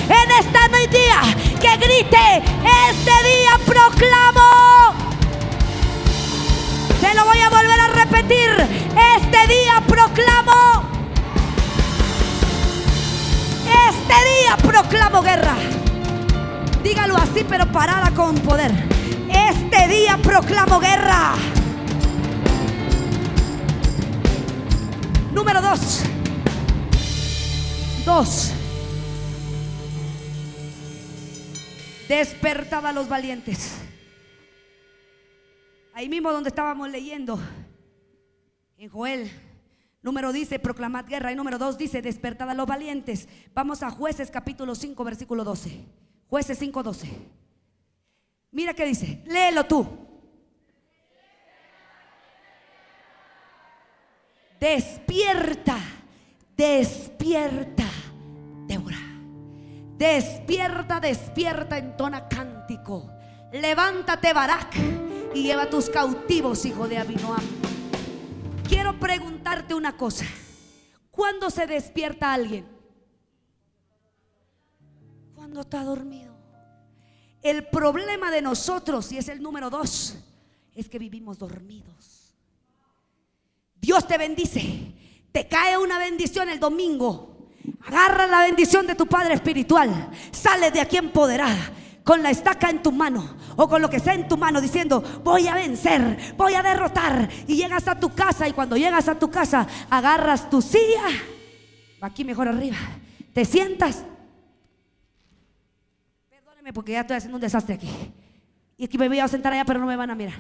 [0.08, 1.22] en esta día
[1.60, 2.44] que grite,
[2.90, 4.94] este día proclamo.
[7.00, 8.50] Se lo voy a volver a repetir.
[9.18, 10.84] Este día proclamo.
[13.90, 15.56] Este día proclamo guerra.
[16.84, 18.72] Dígalo así, pero parada con poder.
[19.30, 21.36] Este día proclamo guerra.
[25.32, 26.04] Número dos.
[28.04, 28.52] Dos.
[32.10, 33.78] Despertad a los valientes.
[35.94, 37.40] Ahí mismo donde estábamos leyendo,
[38.78, 39.32] en Joel,
[40.02, 43.30] número dice, proclamad guerra, y número dos dice, despertad a los valientes.
[43.54, 46.01] Vamos a jueces capítulo 5, versículo 12.
[46.32, 47.10] Jueces 5, 12.
[48.52, 49.86] Mira qué dice, léelo tú.
[54.58, 55.78] Despierta,
[56.56, 57.84] despierta,
[58.66, 58.96] Débora.
[59.98, 63.12] Despierta, despierta, entona cántico.
[63.52, 64.74] Levántate, Barak,
[65.36, 67.44] y lleva tus cautivos, hijo de Abinoam.
[68.70, 70.24] Quiero preguntarte una cosa.
[71.12, 72.71] ¿Cuándo se despierta alguien?
[75.42, 76.36] Cuando está dormido.
[77.42, 80.16] El problema de nosotros, y es el número dos,
[80.76, 82.36] es que vivimos dormidos.
[83.74, 84.94] Dios te bendice.
[85.32, 87.50] Te cae una bendición el domingo.
[87.88, 90.12] Agarra la bendición de tu Padre Espiritual.
[90.32, 91.74] Sale de aquí empoderada.
[92.04, 95.02] Con la estaca en tu mano o con lo que sea en tu mano diciendo
[95.24, 99.18] voy a vencer, voy a derrotar y llegas a tu casa y cuando llegas a
[99.18, 101.06] tu casa agarras tu silla,
[102.02, 102.78] aquí mejor arriba,
[103.34, 104.04] te sientas
[106.74, 107.90] porque ya estoy haciendo un desastre aquí.
[108.78, 110.40] Y aquí me voy a sentar allá, pero no me van a mirar.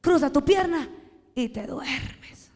[0.00, 0.88] Cruza tu pierna
[1.34, 2.50] y te duermes.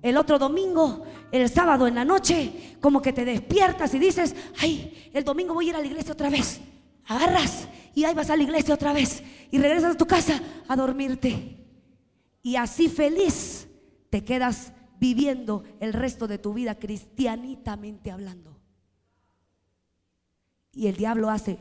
[0.00, 5.10] El otro domingo, el sábado en la noche, como que te despiertas y dices, ay,
[5.12, 6.60] el domingo voy a ir a la iglesia otra vez.
[7.06, 9.22] Agarras y ahí vas a la iglesia otra vez.
[9.50, 11.56] Y regresas a tu casa a dormirte.
[12.42, 13.68] Y así feliz
[14.10, 18.57] te quedas viviendo el resto de tu vida cristianitamente hablando.
[20.72, 21.58] Y el diablo hace...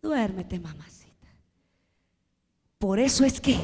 [0.00, 1.28] Duérmete, mamacita.
[2.78, 3.58] Por eso es que,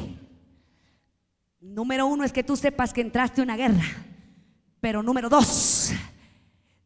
[1.61, 3.85] número uno es que tú sepas que entraste a una guerra.
[4.81, 5.93] Pero número dos,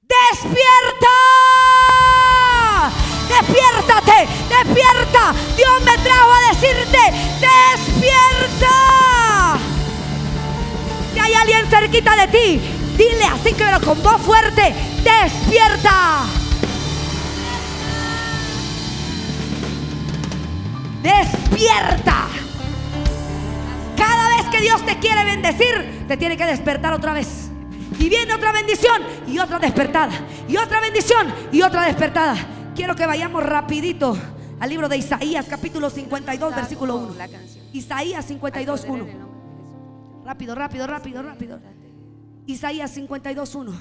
[0.02, 1.08] despierta.
[3.28, 5.34] Despiértate, despierta.
[5.56, 6.98] Dios me trajo a decirte,
[7.40, 9.07] despierta
[11.16, 12.60] hay alguien cerquita de ti,
[12.96, 16.24] dile así que pero con voz fuerte, despierta.
[21.02, 22.26] Despierta.
[23.96, 27.50] Cada vez que Dios te quiere bendecir, te tiene que despertar otra vez.
[27.98, 30.12] Y viene otra bendición y otra despertada.
[30.48, 32.36] Y otra bendición y otra despertada.
[32.74, 34.16] Quiero que vayamos rapidito
[34.60, 37.14] al libro de Isaías capítulo 52 versículo 1.
[37.72, 39.27] Isaías 52 1.
[40.28, 41.58] Rápido, rápido, rápido, rápido.
[42.46, 43.72] Isaías 52.1.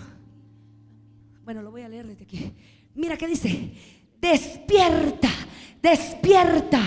[1.44, 2.54] Bueno, lo voy a leer desde aquí.
[2.96, 3.74] Mira qué dice.
[4.22, 5.28] Despierta,
[5.82, 6.80] despierta.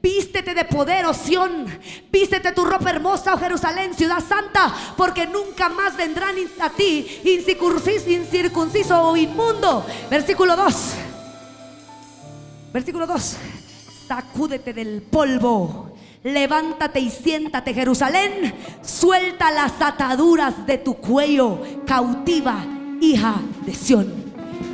[0.00, 1.66] Vístete de poder, oh Sión.
[2.12, 9.10] Vístete tu ropa hermosa, oh Jerusalén, ciudad santa, porque nunca más vendrán a ti incircunciso
[9.10, 9.84] o inmundo.
[10.08, 10.94] Versículo 2.
[12.72, 13.36] Versículo 2.
[14.06, 15.89] Sacúdete del polvo
[16.22, 18.54] Levántate y siéntate, Jerusalén.
[18.82, 22.62] Suelta las ataduras de tu cuello, cautiva,
[23.00, 24.30] hija de Sión.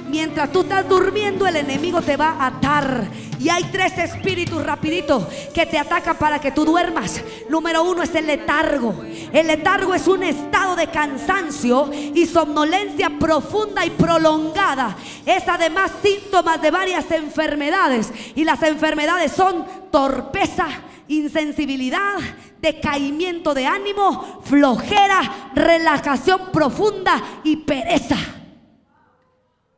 [0.08, 3.06] Mientras tú estás durmiendo, el enemigo te va a atar.
[3.38, 7.22] Y hay tres espíritus rapidito que te atacan para que tú duermas.
[7.48, 8.94] Número uno es el letargo.
[9.32, 14.96] El letargo es un estado de cansancio y somnolencia profunda y prolongada.
[15.24, 18.12] Es además síntomas de varias enfermedades.
[18.34, 20.66] Y las enfermedades son torpeza,
[21.08, 22.18] insensibilidad,
[22.60, 28.16] decaimiento de ánimo, flojera, relajación profunda y pereza.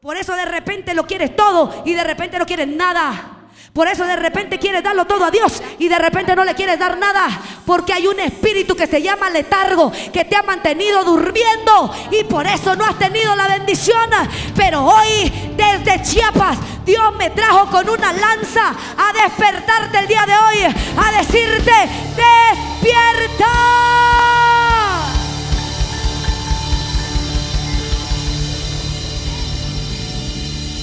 [0.00, 3.37] Por eso de repente lo quieres todo y de repente no quieres nada.
[3.78, 6.80] Por eso de repente quieres darlo todo a Dios y de repente no le quieres
[6.80, 7.28] dar nada.
[7.64, 12.44] Porque hay un espíritu que se llama letargo que te ha mantenido durmiendo y por
[12.48, 14.10] eso no has tenido la bendición.
[14.56, 20.32] Pero hoy desde Chiapas Dios me trajo con una lanza a despertarte el día de
[20.32, 21.72] hoy, a decirte,
[22.16, 23.46] despierta.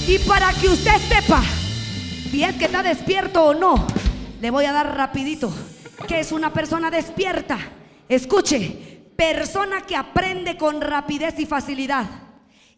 [0.08, 1.42] Y para que usted sepa
[2.36, 3.86] si es que está despierto o no,
[4.42, 5.50] le voy a dar rapidito.
[6.06, 7.56] que es una persona despierta?
[8.10, 12.04] Escuche, persona que aprende con rapidez y facilidad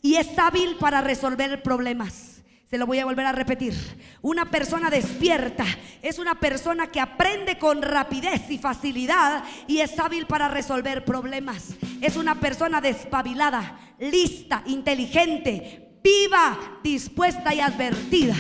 [0.01, 2.41] y es hábil para resolver problemas.
[2.71, 3.75] Se lo voy a volver a repetir.
[4.23, 5.65] Una persona despierta
[6.03, 11.75] es una persona que aprende con rapidez y facilidad y es hábil para resolver problemas.
[12.01, 18.37] Es una persona despabilada, lista, inteligente, viva, dispuesta y advertida.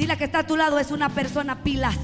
[0.00, 1.94] Dile que está a tu lado, es una persona pilas.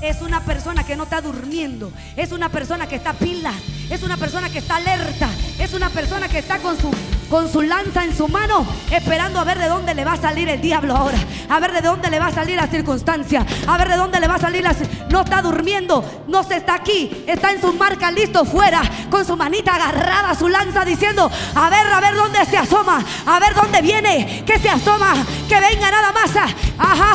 [0.00, 3.52] es una persona que no está durmiendo, es una persona que está pila,
[3.90, 5.28] es una persona que está alerta,
[5.58, 6.90] es una persona que está con su
[7.28, 10.48] con su lanza en su mano, esperando a ver de dónde le va a salir
[10.48, 13.88] el diablo ahora, a ver de dónde le va a salir la circunstancia, a ver
[13.88, 14.74] de dónde le va a salir la...
[15.10, 18.80] No está durmiendo, no se está aquí, está en su marca listo fuera,
[19.10, 23.04] con su manita agarrada a su lanza diciendo, a ver, a ver dónde se asoma,
[23.26, 25.14] a ver dónde viene, que se asoma,
[25.48, 26.30] que venga nada más.
[26.78, 27.12] Ajá,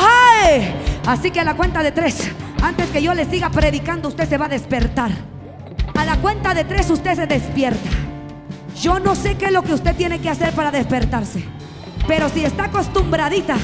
[1.06, 2.30] Así que a la cuenta de tres,
[2.62, 5.10] antes que yo le siga predicando, usted se va a despertar.
[5.94, 8.13] A la cuenta de tres usted se despierta.
[8.80, 11.44] Yo no sé qué es lo que usted tiene que hacer para despertarse.
[12.06, 13.56] Pero si está acostumbradita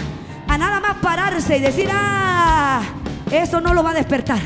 [0.48, 2.82] a nada más pararse y decir, ah,
[3.30, 4.38] eso no lo va a despertar.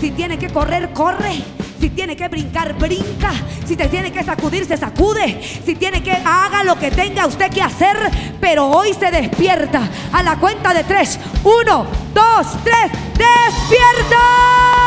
[0.00, 1.42] Si tiene que correr, corre.
[1.80, 3.32] Si tiene que brincar, brinca.
[3.66, 5.40] Si te tiene que sacudir, se sacude.
[5.64, 7.96] Si tiene que haga lo que tenga usted que hacer.
[8.40, 9.82] Pero hoy se despierta.
[10.12, 11.18] A la cuenta de tres.
[11.42, 12.92] Uno, dos, tres.
[13.16, 14.81] ¡Despierta!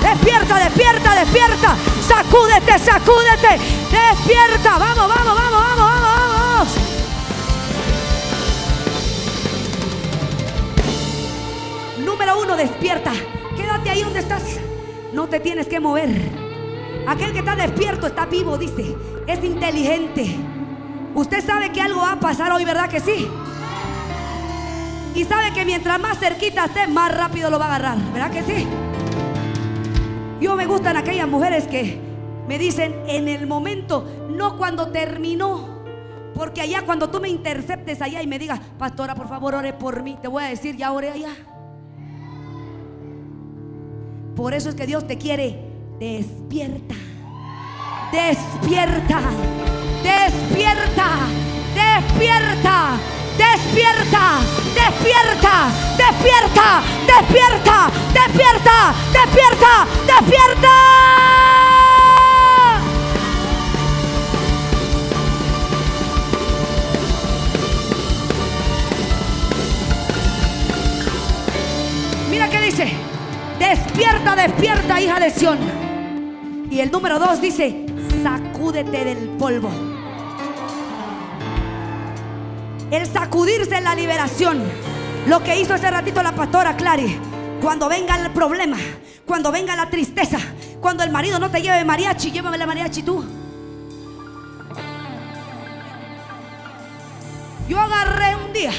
[0.00, 1.76] Despierta, despierta, despierta.
[2.06, 3.58] Sacúdete, sacúdete.
[3.90, 4.78] Despierta.
[4.78, 6.68] Vamos, vamos, vamos, vamos, vamos, vamos.
[12.04, 13.12] Número uno, despierta.
[13.56, 14.42] Quédate ahí donde estás.
[15.12, 16.10] No te tienes que mover.
[17.06, 18.96] Aquel que está despierto está vivo, dice.
[19.26, 20.36] Es inteligente.
[21.14, 23.28] Usted sabe que algo va a pasar hoy, ¿verdad que sí?
[25.14, 28.42] Y sabe que mientras más cerquita esté, más rápido lo va a agarrar, ¿verdad que
[28.42, 28.68] sí?
[30.40, 31.98] Yo me gustan aquellas mujeres que
[32.46, 35.76] me dicen en el momento, no cuando terminó.
[36.34, 40.02] Porque allá cuando tú me interceptes allá y me digas, pastora, por favor, ore por
[40.02, 41.34] mí, te voy a decir, ya oré allá.
[44.34, 45.58] Por eso es que Dios te quiere
[45.98, 46.94] despierta.
[48.12, 49.20] Despierta.
[50.02, 51.10] Despierta.
[51.74, 52.98] Despierta.
[53.36, 54.40] Despierta,
[54.74, 55.68] despierta,
[55.98, 56.82] despierta,
[57.20, 60.72] despierta, despierta, despierta, despierta.
[72.30, 72.92] Mira qué dice,
[73.58, 75.58] despierta, despierta, hija de Sión.
[76.70, 77.86] Y el número dos dice,
[78.22, 79.70] sacúdete del polvo.
[82.90, 84.62] El sacudirse la liberación.
[85.26, 87.18] Lo que hizo ese ratito la pastora Clary.
[87.60, 88.76] Cuando venga el problema,
[89.24, 90.38] cuando venga la tristeza,
[90.80, 93.24] cuando el marido no te lleve mariachi, llévame la mariachi tú.
[97.68, 98.70] Yo agarré un día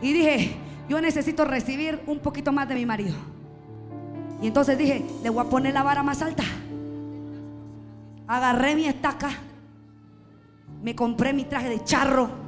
[0.00, 0.56] y dije,
[0.88, 3.14] yo necesito recibir un poquito más de mi marido.
[4.40, 6.44] Y entonces dije, le voy a poner la vara más alta.
[8.26, 9.30] Agarré mi estaca,
[10.82, 12.44] me compré mi traje de charro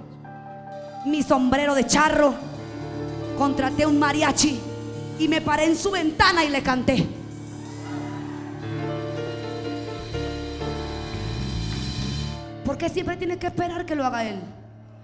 [1.07, 2.34] mi sombrero de charro,
[3.37, 4.59] contraté un mariachi
[5.18, 7.07] y me paré en su ventana y le canté.
[12.64, 14.41] Porque siempre tiene que esperar que lo haga él.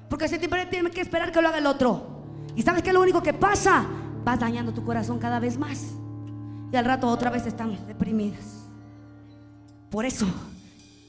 [0.09, 2.25] Porque siempre tiene que esperar que lo haga el otro.
[2.57, 3.87] Y sabes que lo único que pasa,
[4.25, 5.93] vas dañando tu corazón cada vez más.
[6.73, 8.67] Y al rato otra vez están deprimidas.
[9.91, 10.27] Por eso,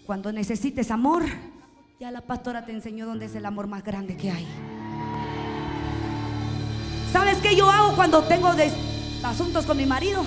[0.05, 1.23] cuando necesites amor,
[1.99, 4.47] ya la pastora te enseñó dónde es el amor más grande que hay.
[7.13, 8.51] ¿Sabes qué yo hago cuando tengo
[9.23, 10.25] asuntos con mi marido?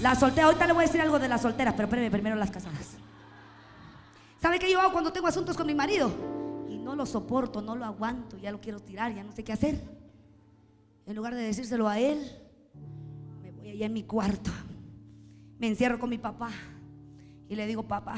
[0.00, 2.50] La soltera, ahorita le voy a decir algo de las solteras, pero espérame primero las
[2.50, 2.96] casadas.
[4.40, 6.10] ¿Sabe qué yo hago cuando tengo asuntos con mi marido?
[6.66, 9.52] Y no lo soporto, no lo aguanto, ya lo quiero tirar, ya no sé qué
[9.52, 9.82] hacer.
[11.04, 12.26] En lugar de decírselo a él,
[13.42, 14.50] me voy allá en mi cuarto,
[15.58, 16.48] me encierro con mi papá
[17.50, 18.16] y le digo, papá,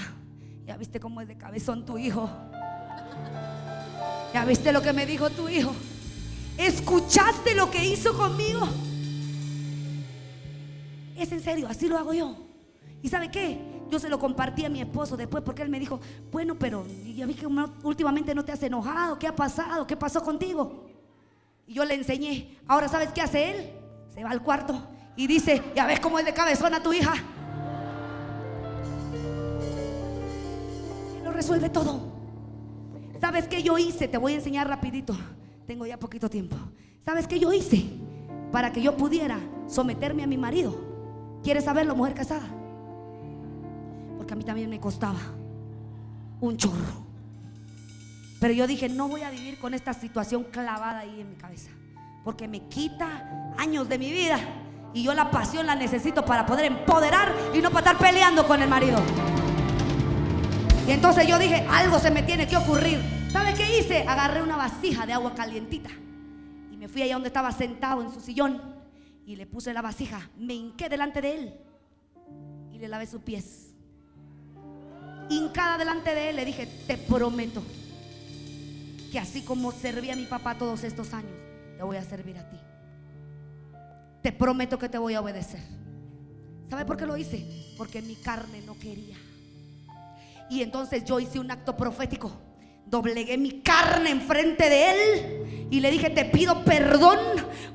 [0.65, 2.31] ya viste cómo es de cabezón tu hijo.
[4.33, 5.75] Ya viste lo que me dijo tu hijo.
[6.61, 8.69] ¿Escuchaste lo que hizo conmigo?
[11.17, 12.37] Es en serio, así lo hago yo.
[13.03, 13.59] ¿Y sabe qué?
[13.91, 16.01] Yo se lo compartí a mi esposo después porque él me dijo,
[16.31, 16.87] bueno, pero
[17.17, 17.47] ya vi que
[17.83, 19.87] últimamente no te has enojado, ¿qué ha pasado?
[19.87, 20.85] ¿Qué pasó contigo?
[21.67, 22.59] Y yo le enseñé.
[22.69, 23.71] Ahora, ¿sabes qué hace él?
[24.15, 24.87] Se va al cuarto
[25.17, 27.15] y dice, ya ves cómo es de cabezona tu hija.
[31.25, 32.01] lo resuelve todo.
[33.19, 34.09] ¿Sabes qué yo hice?
[34.09, 35.17] Te voy a enseñar rapidito.
[35.71, 36.57] Tengo ya poquito tiempo.
[37.05, 37.85] ¿Sabes qué yo hice?
[38.51, 40.77] Para que yo pudiera someterme a mi marido.
[41.45, 42.43] ¿Quieres saberlo, mujer casada?
[44.17, 45.21] Porque a mí también me costaba
[46.41, 47.07] un chorro.
[48.41, 51.71] Pero yo dije, no voy a vivir con esta situación clavada ahí en mi cabeza.
[52.25, 54.41] Porque me quita años de mi vida.
[54.93, 58.61] Y yo la pasión la necesito para poder empoderar y no para estar peleando con
[58.61, 58.99] el marido.
[60.89, 63.20] Y entonces yo dije, algo se me tiene que ocurrir.
[63.33, 64.03] ¿Sabe qué hice?
[64.09, 65.91] Agarré una vasija de agua calientita
[66.73, 68.61] y me fui allá donde estaba sentado en su sillón
[69.25, 71.55] Y le puse la vasija, me hinqué delante de él
[72.73, 73.73] y le lavé sus pies.
[75.29, 77.63] Hincada delante de él le dije, te prometo
[79.13, 81.37] que así como serví a mi papá todos estos años,
[81.77, 82.57] te voy a servir a ti.
[84.23, 85.61] Te prometo que te voy a obedecer.
[86.69, 87.47] ¿Sabe por qué lo hice?
[87.77, 89.17] Porque mi carne no quería.
[90.49, 92.50] Y entonces yo hice un acto profético.
[92.91, 97.19] Doblegué mi carne enfrente de él y le dije, te pido perdón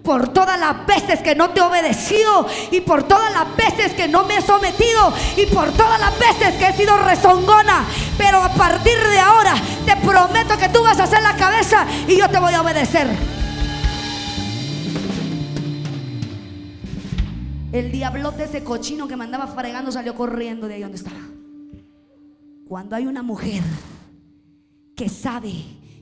[0.04, 4.10] por todas las veces que no te he obedecido y por todas las veces que
[4.10, 7.86] no me he sometido y por todas las veces que he sido rezongona.
[8.18, 9.54] Pero a partir de ahora
[9.86, 13.08] te prometo que tú vas a hacer la cabeza y yo te voy a obedecer.
[17.72, 21.22] El diablote ese cochino que me andaba fregando salió corriendo de ahí donde estaba.
[22.68, 23.64] Cuando hay una mujer
[24.96, 25.54] que sabe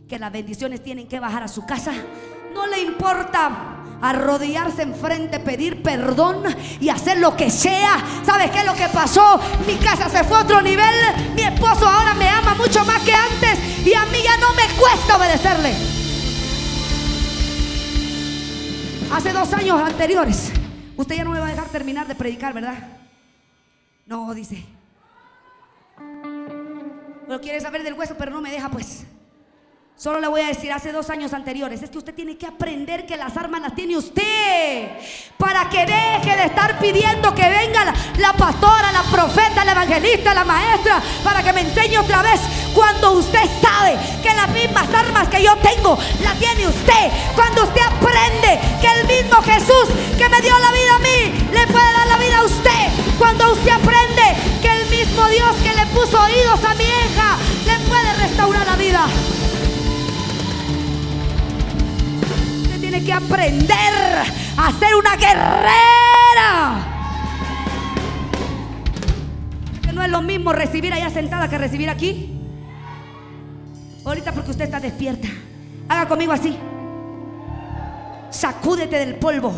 [0.08, 1.92] que las bendiciones tienen que bajar a su casa,
[2.54, 6.44] no le importa arrodillarse enfrente, pedir perdón
[6.80, 8.04] y hacer lo que sea.
[8.26, 9.40] ¿Sabes qué es lo que pasó?
[9.66, 10.94] Mi casa se fue a otro nivel.
[11.36, 14.68] Mi esposo ahora me ama mucho más que antes y a mí ya no me
[14.80, 15.74] cuesta obedecerle.
[19.12, 20.52] Hace dos años anteriores
[20.96, 22.78] Usted ya no me va a dejar terminar de predicar, ¿verdad?
[24.06, 24.64] No, dice.
[27.34, 29.06] Pero quiere saber del hueso, pero no me deja, pues.
[29.96, 33.08] Solo le voy a decir, hace dos años anteriores, es que usted tiene que aprender
[33.08, 34.90] que las armas las tiene usted.
[35.40, 40.36] Para que deje de estar pidiendo que venga la, la, pastora, la profeta, la evangelista,
[40.36, 42.40] la maestra, para que me enseñe otra vez.
[42.76, 47.10] Cuando usted sabe que las mismas armas que yo tengo, las tiene usted.
[47.34, 51.66] Cuando usted aprende que el mismo Jesús que me dio la vida a mí, le
[51.66, 53.18] puede dar la vida a usted.
[53.18, 54.22] Cuando usted aprende
[54.62, 57.13] que el mismo Dios que le puso oídos a puede
[58.24, 59.06] restaurar la vida.
[62.80, 63.94] tiene que aprender
[64.58, 66.76] a ser una guerrera.
[69.82, 72.42] Que no es lo mismo recibir allá sentada que recibir aquí.
[74.06, 75.30] Ahorita porque usted está despierta.
[75.88, 76.58] Haga conmigo así.
[78.30, 79.54] Sacúdete del polvo.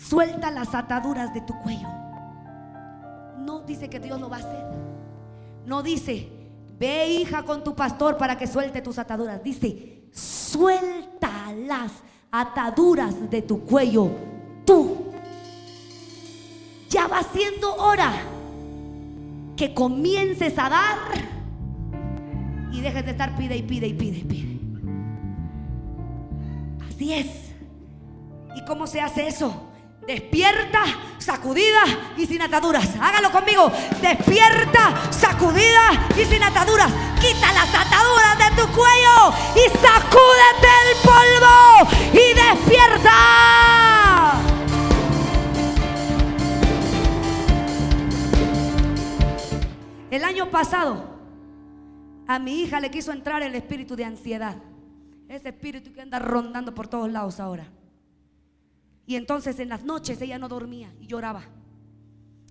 [0.00, 2.05] Suelta las ataduras de tu cuello.
[3.46, 4.64] No dice que Dios lo va a hacer.
[5.64, 6.36] No dice
[6.78, 9.42] Ve hija con tu pastor para que suelte tus ataduras.
[9.42, 11.90] Dice, suelta las
[12.30, 14.10] ataduras de tu cuello.
[14.64, 15.06] Tú.
[16.90, 18.12] Ya va siendo hora
[19.56, 20.98] que comiences a dar
[22.72, 24.60] y dejes de estar pide y pide y pide y pide.
[26.88, 27.54] Así es.
[28.54, 29.70] ¿Y cómo se hace eso?
[30.06, 30.84] Despierta,
[31.18, 31.82] sacudida
[32.16, 32.88] y sin ataduras.
[33.00, 33.72] Hágalo conmigo.
[34.00, 36.92] Despierta, sacudida y sin ataduras.
[37.20, 43.16] Quita las ataduras de tu cuello y sacúdete el polvo y despierta.
[50.08, 51.04] El año pasado
[52.28, 54.56] a mi hija le quiso entrar el espíritu de ansiedad.
[55.28, 57.66] Ese espíritu que anda rondando por todos lados ahora.
[59.06, 61.44] Y entonces en las noches ella no dormía y lloraba.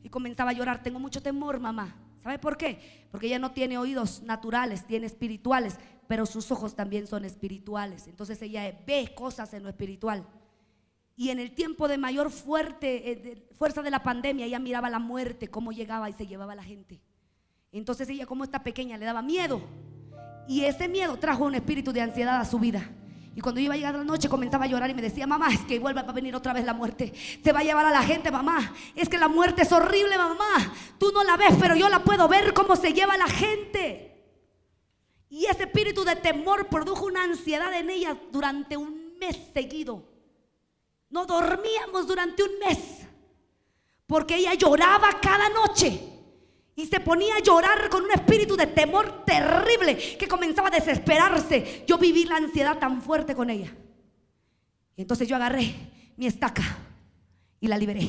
[0.02, 0.82] Y comenzaba a llorar.
[0.82, 1.96] Tengo mucho temor, mamá.
[2.24, 3.08] ¿Sabe por qué?
[3.12, 5.78] Porque ella no tiene oídos naturales, tiene espirituales,
[6.08, 8.08] pero sus ojos también son espirituales.
[8.08, 10.26] Entonces ella ve cosas en lo espiritual.
[11.18, 12.32] Y en el tiempo de mayor
[12.82, 16.56] eh, fuerza de la pandemia, ella miraba la muerte, cómo llegaba y se llevaba a
[16.56, 17.02] la gente.
[17.72, 19.62] Entonces ella, como esta pequeña, le daba miedo.
[20.48, 22.90] Y ese miedo trajo un espíritu de ansiedad a su vida.
[23.36, 25.60] Y cuando iba a llegar la noche comenzaba a llorar y me decía, mamá, es
[25.66, 27.14] que vuelve a venir otra vez la muerte.
[27.44, 28.74] Te va a llevar a la gente, mamá.
[28.96, 30.74] Es que la muerte es horrible, mamá.
[30.98, 34.24] Tú no la ves, pero yo la puedo ver cómo se lleva a la gente.
[35.30, 40.08] Y ese espíritu de temor produjo una ansiedad en ella durante un mes seguido.
[41.10, 43.06] No dormíamos durante un mes.
[44.08, 46.15] Porque ella lloraba cada noche.
[46.76, 51.86] Y se ponía a llorar con un espíritu de temor terrible que comenzaba a desesperarse.
[51.88, 53.74] Yo viví la ansiedad tan fuerte con ella.
[54.98, 55.74] Y entonces yo agarré
[56.18, 56.64] mi estaca
[57.62, 58.02] y la liberé.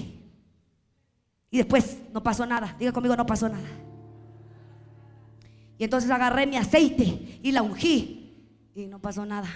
[1.51, 2.75] Y después no pasó nada.
[2.79, 3.69] Diga conmigo, no pasó nada.
[5.79, 8.35] Y entonces agarré mi aceite y la ungí.
[8.75, 9.49] Y no pasó nada.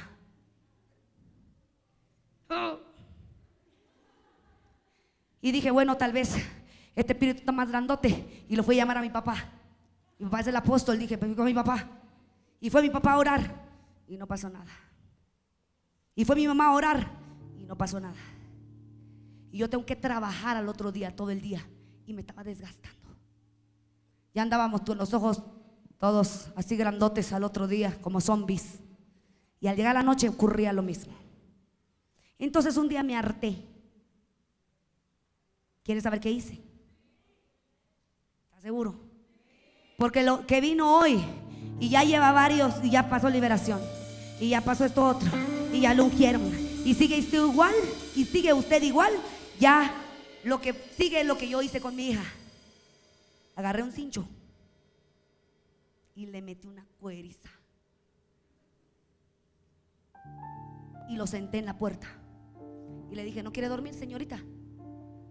[5.43, 6.37] Y dije, bueno, tal vez
[6.95, 8.45] este espíritu está más grandote.
[8.49, 9.37] Y lo fui a llamar a mi papá.
[10.19, 11.89] Mi papá es el apóstol, dije, pues con mi papá.
[12.61, 13.71] Y fue mi papá a orar
[14.07, 14.73] y no pasó nada.
[16.15, 17.11] Y fue mi mamá a orar
[17.57, 18.21] y no pasó nada.
[19.51, 21.67] Y yo tengo que trabajar al otro día, todo el día.
[22.07, 22.99] Y me estaba desgastando.
[24.35, 25.43] Ya andábamos con los ojos
[25.99, 28.81] todos así grandotes al otro día, como zombies.
[29.61, 31.15] Y al llegar la noche ocurría lo mismo.
[32.39, 33.67] Entonces un día me harté.
[35.83, 36.70] ¿Quieres saber qué hice?
[38.61, 38.95] ¿Estás seguro?
[39.97, 41.19] Porque lo que vino hoy
[41.79, 43.81] y ya lleva varios y ya pasó liberación.
[44.39, 45.31] Y ya pasó esto otro.
[45.73, 46.43] Y ya lo ungieron.
[46.85, 47.73] Y sigue usted igual.
[48.15, 49.15] Y sigue usted igual.
[49.59, 49.95] Ya
[50.45, 52.23] lo que sigue es lo que yo hice con mi hija.
[53.57, 54.29] Agarré un cincho.
[56.15, 57.49] Y le metí una cueriza.
[61.09, 62.09] Y lo senté en la puerta.
[63.11, 64.39] Y le dije, ¿no quiere dormir, señorita?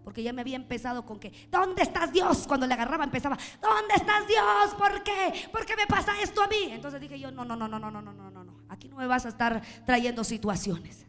[0.04, 2.46] Porque ya me había empezado con que, ¿dónde estás Dios?
[2.46, 4.74] Cuando le agarraba empezaba, ¿dónde estás Dios?
[4.78, 5.48] ¿Por qué?
[5.52, 6.68] ¿Por qué me pasa esto a mí?
[6.70, 8.60] Entonces dije yo, no, no, no, no, no, no, no, no, no.
[8.68, 11.06] Aquí no me vas a estar trayendo situaciones.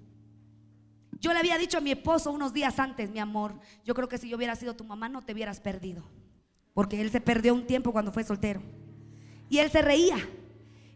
[1.19, 4.17] Yo le había dicho a mi esposo unos días antes, mi amor, yo creo que
[4.17, 6.03] si yo hubiera sido tu mamá no te hubieras perdido.
[6.73, 8.61] Porque él se perdió un tiempo cuando fue soltero.
[9.49, 10.17] Y él se reía.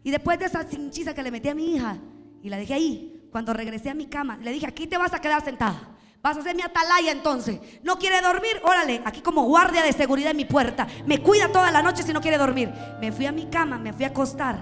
[0.02, 1.98] Y después de esa cinchiza que le metí a mi hija
[2.42, 5.20] y la dejé ahí, cuando regresé a mi cama, le dije, aquí te vas a
[5.20, 5.95] quedar sentada.
[6.26, 7.60] Vas a ser mi atalaya entonces.
[7.84, 10.88] No quiere dormir, órale, aquí como guardia de seguridad en mi puerta.
[11.06, 12.68] Me cuida toda la noche si no quiere dormir.
[13.00, 14.58] Me fui a mi cama, me fui a acostar.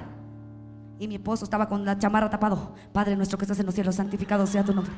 [0.98, 2.74] Y mi esposo estaba con la chamarra tapado.
[2.92, 4.92] Padre nuestro que estás en los cielos, santificado sea tu nombre.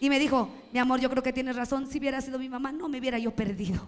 [0.00, 1.86] Y me dijo, mi amor, yo creo que tienes razón.
[1.86, 3.86] Si hubiera sido mi mamá, no me hubiera yo perdido.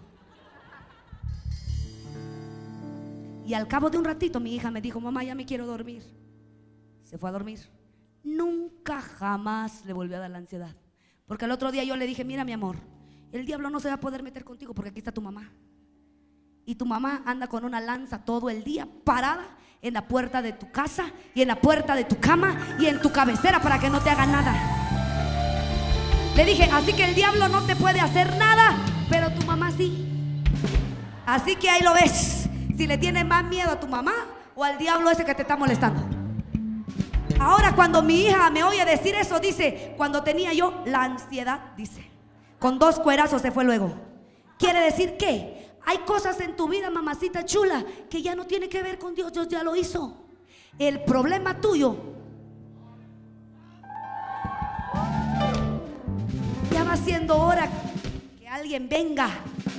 [3.44, 6.05] Y al cabo de un ratito mi hija me dijo, mamá, ya me quiero dormir.
[7.02, 7.59] Se fue a dormir
[8.25, 10.75] nunca jamás le volvió a dar la ansiedad.
[11.27, 12.77] Porque al otro día yo le dije, mira mi amor,
[13.33, 15.53] el diablo no se va a poder meter contigo porque aquí está tu mamá.
[16.66, 19.45] Y tu mamá anda con una lanza todo el día parada
[19.83, 23.01] en la puerta de tu casa y en la puerta de tu cama y en
[23.01, 24.55] tu cabecera para que no te haga nada.
[26.35, 28.77] Le dije, así que el diablo no te puede hacer nada,
[29.11, 30.09] pero tu mamá sí.
[31.27, 32.49] Así que ahí lo ves.
[32.77, 34.14] Si le tienes más miedo a tu mamá
[34.55, 36.13] o al diablo ese que te está molestando.
[37.41, 42.09] Ahora cuando mi hija me oye decir eso, dice, cuando tenía yo la ansiedad, dice,
[42.59, 43.93] con dos cuerazos se fue luego.
[44.59, 48.82] Quiere decir que hay cosas en tu vida, mamacita chula, que ya no tiene que
[48.82, 50.24] ver con Dios, Dios ya lo hizo.
[50.78, 51.97] El problema tuyo
[56.72, 57.68] ya va siendo hora
[58.39, 59.28] que alguien venga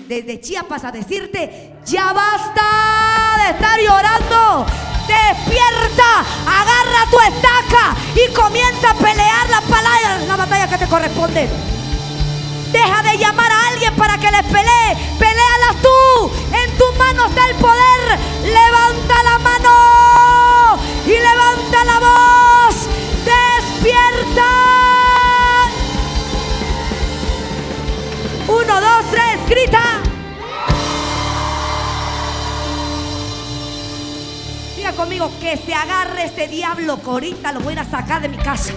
[0.07, 4.65] desde Chiapas a decirte, ya basta de estar llorando,
[5.07, 11.49] despierta, agarra tu estaca y comienza a pelear la, palabra, la batalla que te corresponde.
[12.71, 14.97] Deja de llamar a alguien para que les pelee.
[15.17, 16.31] Pelealas tú.
[16.53, 18.19] En tus manos está el poder.
[18.43, 22.54] Levanta la mano y levanta la voz.
[35.45, 38.73] Que se agarre este diablo que ahorita lo voy a sacar de mi casa.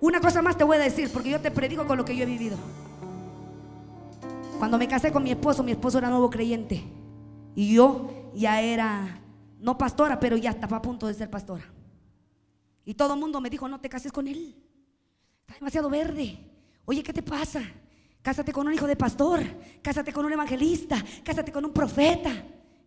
[0.00, 2.24] Una cosa más te voy a decir, porque yo te predico con lo que yo
[2.24, 2.58] he vivido.
[4.58, 6.82] Cuando me casé con mi esposo, mi esposo era nuevo creyente.
[7.54, 9.20] Y yo ya era,
[9.60, 11.64] no pastora, pero ya estaba a punto de ser pastora.
[12.84, 14.56] Y todo el mundo me dijo, no te cases con él.
[15.42, 16.40] Está demasiado verde.
[16.86, 17.62] Oye, ¿qué te pasa?
[18.20, 19.40] Cásate con un hijo de pastor,
[19.80, 22.32] cásate con un evangelista, cásate con un profeta.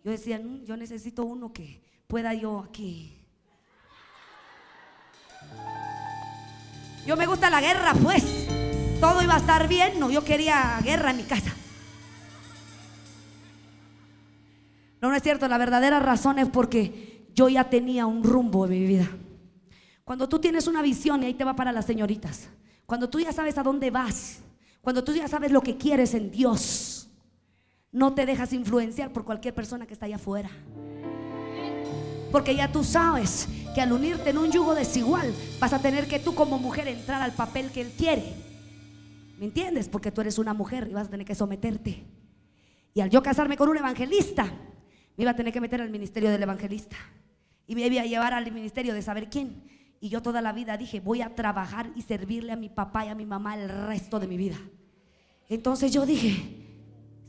[0.04, 3.18] Yo decía, mm, yo necesito uno que pueda yo aquí.
[7.06, 8.48] Yo me gusta la guerra, pues.
[9.00, 10.00] Todo iba a estar bien.
[10.00, 11.52] No, yo quería guerra en mi casa.
[15.02, 15.48] No, no es cierto.
[15.48, 19.10] La verdadera razón es porque yo ya tenía un rumbo en mi vida.
[20.04, 22.50] Cuando tú tienes una visión y ahí te va para las señoritas.
[22.86, 24.42] Cuando tú ya sabes a dónde vas.
[24.82, 27.01] Cuando tú ya sabes lo que quieres en Dios
[27.92, 30.50] no te dejas influenciar por cualquier persona que está allá afuera.
[32.32, 36.20] Porque ya tú sabes que al unirte en un yugo desigual vas a tener que
[36.20, 38.34] tú como mujer entrar al papel que él quiere.
[39.38, 39.90] ¿Me entiendes?
[39.90, 42.04] Porque tú eres una mujer y vas a tener que someterte.
[42.94, 44.46] Y al yo casarme con un evangelista,
[45.18, 46.96] me iba a tener que meter al ministerio del evangelista.
[47.68, 49.64] Y me iba a llevar al ministerio de saber quién.
[50.00, 53.10] Y yo toda la vida dije, voy a trabajar y servirle a mi papá y
[53.10, 54.58] a mi mamá el resto de mi vida.
[55.50, 56.71] Entonces yo dije,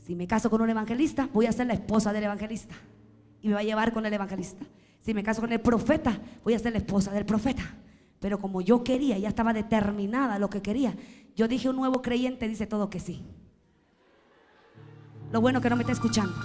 [0.05, 2.75] si me caso con un evangelista, voy a ser la esposa del evangelista.
[3.41, 4.65] Y me va a llevar con el evangelista.
[4.99, 7.63] Si me caso con el profeta, voy a ser la esposa del profeta.
[8.19, 10.95] Pero como yo quería, ya estaba determinada lo que quería.
[11.35, 13.23] Yo dije, un nuevo creyente dice todo que sí.
[15.31, 16.35] Lo bueno que no me está escuchando.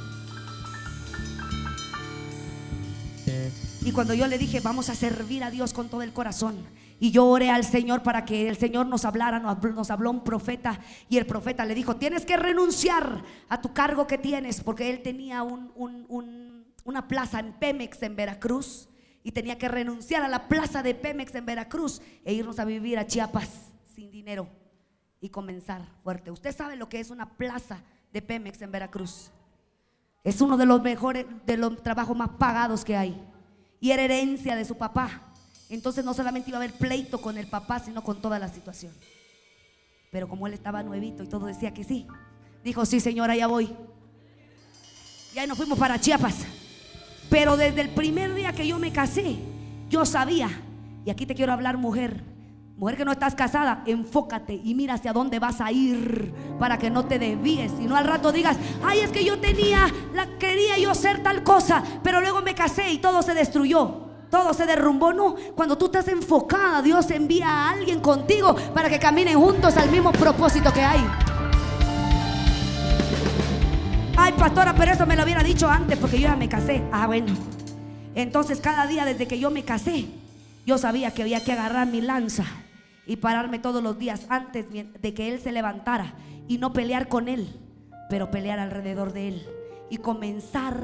[3.84, 6.56] Y cuando yo le dije, vamos a servir a Dios con todo el corazón,
[7.00, 10.80] y yo oré al Señor para que el Señor nos hablara, nos, habló un profeta
[11.08, 15.02] y el profeta le dijo, tienes que renunciar a tu cargo que tienes, porque él
[15.02, 18.88] tenía una plaza en Pemex en Veracruz
[19.22, 22.98] y tenía que renunciar a la plaza de Pemex en Veracruz e irnos a vivir
[22.98, 24.48] a Chiapas sin dinero
[25.20, 26.30] y comenzar fuerte.
[26.30, 27.82] Usted sabe lo que es una plaza
[28.12, 29.30] de Pemex en Veracruz.
[30.24, 33.20] Es uno de los mejores, de los trabajos más pagados que hay.
[33.80, 35.27] Y era herencia de su papá.
[35.68, 38.92] Entonces no solamente iba a haber pleito con el papá, sino con toda la situación.
[40.10, 42.06] Pero como él estaba nuevito y todo decía que sí,
[42.64, 43.74] dijo, sí señora, ya voy.
[45.34, 46.46] Y ahí nos fuimos para Chiapas.
[47.28, 49.36] Pero desde el primer día que yo me casé,
[49.90, 50.50] yo sabía,
[51.04, 52.22] y aquí te quiero hablar mujer,
[52.78, 56.88] mujer que no estás casada, enfócate y mira hacia dónde vas a ir para que
[56.88, 60.78] no te desvíes y no al rato digas, ay, es que yo tenía, la quería
[60.78, 64.07] yo ser tal cosa, pero luego me casé y todo se destruyó.
[64.30, 65.34] Todo se derrumbó, no.
[65.54, 70.12] Cuando tú estás enfocada, Dios envía a alguien contigo para que caminen juntos al mismo
[70.12, 71.04] propósito que hay.
[74.16, 76.82] Ay, pastora, pero eso me lo hubiera dicho antes porque yo ya me casé.
[76.92, 77.32] Ah, bueno.
[78.14, 80.06] Entonces cada día desde que yo me casé,
[80.66, 82.44] yo sabía que había que agarrar mi lanza
[83.06, 86.14] y pararme todos los días antes de que él se levantara
[86.46, 87.48] y no pelear con él,
[88.10, 89.46] pero pelear alrededor de él
[89.88, 90.76] y comenzar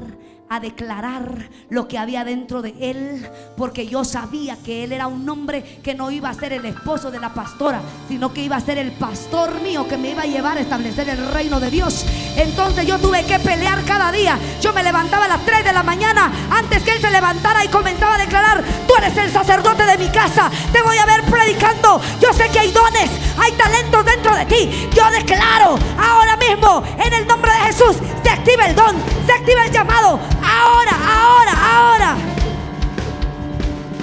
[0.47, 3.27] a declarar lo que había dentro de él,
[3.57, 7.09] porque yo sabía que él era un hombre que no iba a ser el esposo
[7.09, 10.27] de la pastora, sino que iba a ser el pastor mío que me iba a
[10.27, 12.05] llevar a establecer el reino de Dios.
[12.37, 14.37] Entonces yo tuve que pelear cada día.
[14.61, 17.69] Yo me levantaba a las 3 de la mañana antes que él se levantara y
[17.69, 21.99] comenzaba a declarar, tú eres el sacerdote de mi casa, te voy a ver predicando.
[22.21, 24.89] Yo sé que hay dones, hay talentos dentro de ti.
[24.93, 29.65] Yo declaro ahora mismo en el nombre de Jesús, se activa el don, se activa
[29.65, 32.17] el llamado ahora, ahora, ahora.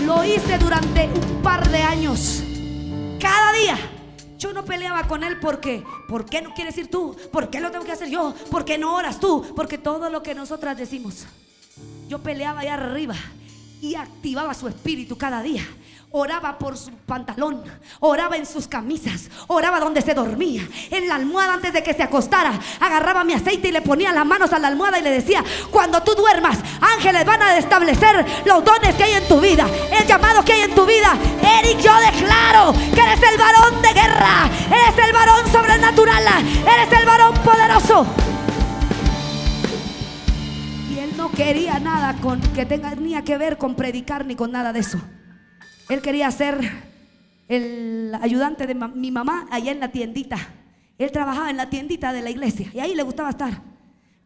[0.05, 2.43] Lo hice durante un par de años.
[3.21, 3.79] Cada día.
[4.39, 7.17] Yo no peleaba con él porque, ¿por qué no quieres ir tú?
[7.31, 8.35] ¿Por qué lo tengo que hacer yo?
[8.51, 9.53] ¿Por qué no oras tú?
[9.55, 11.27] Porque todo lo que nosotras decimos,
[12.09, 13.15] yo peleaba allá arriba
[13.81, 15.65] y activaba su espíritu cada día
[16.13, 17.63] oraba por su pantalón,
[18.01, 22.03] oraba en sus camisas, oraba donde se dormía, en la almohada antes de que se
[22.03, 25.43] acostara, agarraba mi aceite y le ponía las manos a la almohada y le decía,
[25.71, 29.67] cuando tú duermas, ángeles van a establecer los dones que hay en tu vida,
[29.99, 31.17] el llamado que hay en tu vida.
[31.59, 37.07] Eric, yo declaro que eres el varón de guerra, eres el varón sobrenatural, eres el
[37.07, 38.07] varón poderoso.
[40.95, 44.53] Y él no quería nada con que tenga ni que ver con predicar ni con
[44.53, 45.01] nada de eso.
[45.89, 46.59] Él quería ser
[47.49, 50.39] el ayudante de mi mamá allá en la tiendita.
[50.99, 53.63] Él trabajaba en la tiendita de la iglesia y ahí le gustaba estar.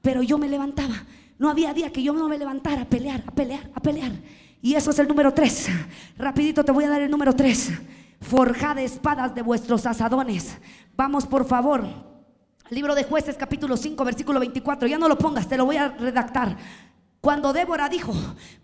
[0.02, 1.04] Pero yo me levantaba.
[1.38, 4.12] No había día que yo no me levantara a pelear, a pelear, a pelear.
[4.62, 5.68] Y eso es el número tres.
[6.16, 7.70] Rapidito te voy a dar el número tres.
[8.20, 10.56] Forjad espadas de vuestros asadones.
[10.96, 11.86] Vamos por favor.
[12.70, 14.88] Libro de jueces capítulo 5 versículo 24.
[14.88, 16.56] Ya no lo pongas, te lo voy a redactar.
[17.20, 18.14] Cuando Débora dijo,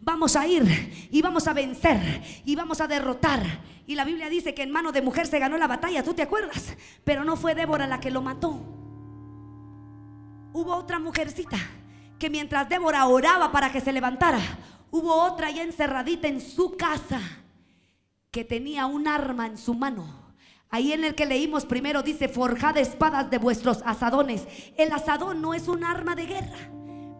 [0.00, 3.42] vamos a ir y vamos a vencer y vamos a derrotar.
[3.86, 6.22] Y la Biblia dice que en mano de mujer se ganó la batalla, ¿tú te
[6.22, 6.76] acuerdas?
[7.04, 8.60] Pero no fue Débora la que lo mató.
[10.52, 11.58] Hubo otra mujercita
[12.18, 14.40] que mientras Débora oraba para que se levantara,
[14.90, 17.20] hubo otra ya encerradita en su casa
[18.30, 20.22] que tenía un arma en su mano.
[20.70, 24.46] Ahí en el que leímos primero dice, forjad espadas de vuestros asadones.
[24.76, 26.70] El asadón no es un arma de guerra.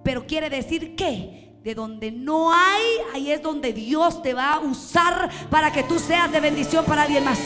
[0.02, 2.82] Pero quiere decir que de donde no hay,
[3.14, 7.02] ahí es donde Dios te va a usar para que tú seas de bendición para
[7.02, 7.38] alguien más.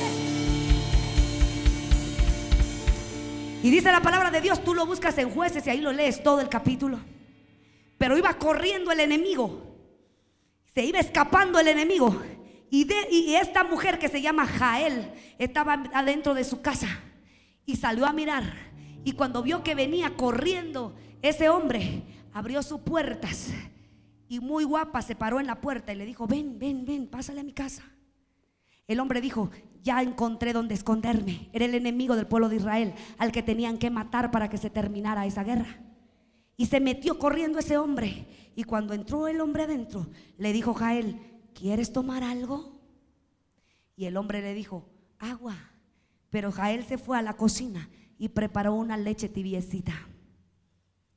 [3.62, 6.22] Y dice la palabra de Dios, tú lo buscas en jueces y ahí lo lees
[6.22, 6.98] todo el capítulo.
[7.98, 9.74] Pero iba corriendo el enemigo.
[10.74, 12.22] Se iba escapando el enemigo.
[12.70, 16.88] Y, y esta mujer que se llama Jael estaba adentro de su casa.
[17.64, 18.44] Y salió a mirar.
[19.04, 22.02] Y cuando vio que venía corriendo ese hombre,
[22.36, 23.48] abrió sus puertas
[24.28, 27.40] y muy guapa se paró en la puerta y le dijo, ven, ven, ven, pásale
[27.40, 27.82] a mi casa.
[28.86, 29.50] El hombre dijo,
[29.82, 31.48] ya encontré donde esconderme.
[31.54, 34.68] Era el enemigo del pueblo de Israel al que tenían que matar para que se
[34.68, 35.80] terminara esa guerra.
[36.58, 38.26] Y se metió corriendo ese hombre.
[38.54, 40.06] Y cuando entró el hombre adentro,
[40.36, 41.18] le dijo Jael,
[41.54, 42.82] ¿quieres tomar algo?
[43.96, 44.86] Y el hombre le dijo,
[45.18, 45.56] agua.
[46.28, 49.94] Pero Jael se fue a la cocina y preparó una leche tibiecita.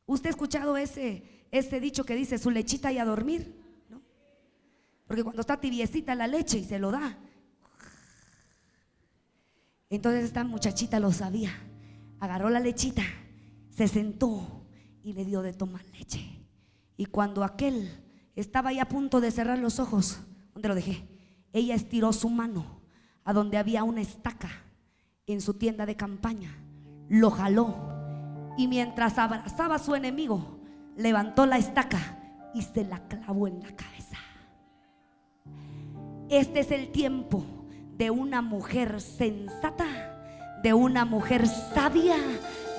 [0.09, 3.55] ¿Usted ha escuchado ese, ese dicho que dice su lechita y a dormir?
[3.89, 4.01] ¿No?
[5.05, 7.15] Porque cuando está tibiecita la leche y se lo da.
[9.87, 11.51] Entonces esta muchachita lo sabía.
[12.19, 13.03] Agarró la lechita,
[13.69, 14.65] se sentó
[15.03, 16.43] y le dio de tomar leche.
[16.97, 17.87] Y cuando aquel
[18.35, 20.21] estaba ahí a punto de cerrar los ojos,
[20.53, 21.07] ¿dónde lo dejé?
[21.53, 22.81] Ella estiró su mano
[23.23, 24.49] a donde había una estaca
[25.27, 26.57] en su tienda de campaña.
[27.09, 27.98] Lo jaló
[28.59, 30.59] y mientras abrazaba a su enemigo,
[30.97, 32.19] levantó la estaca
[32.53, 34.17] y se la clavó en la cabeza.
[36.27, 37.41] Este es el tiempo
[37.95, 39.85] de una mujer sensata,
[40.61, 42.17] de una mujer sabia,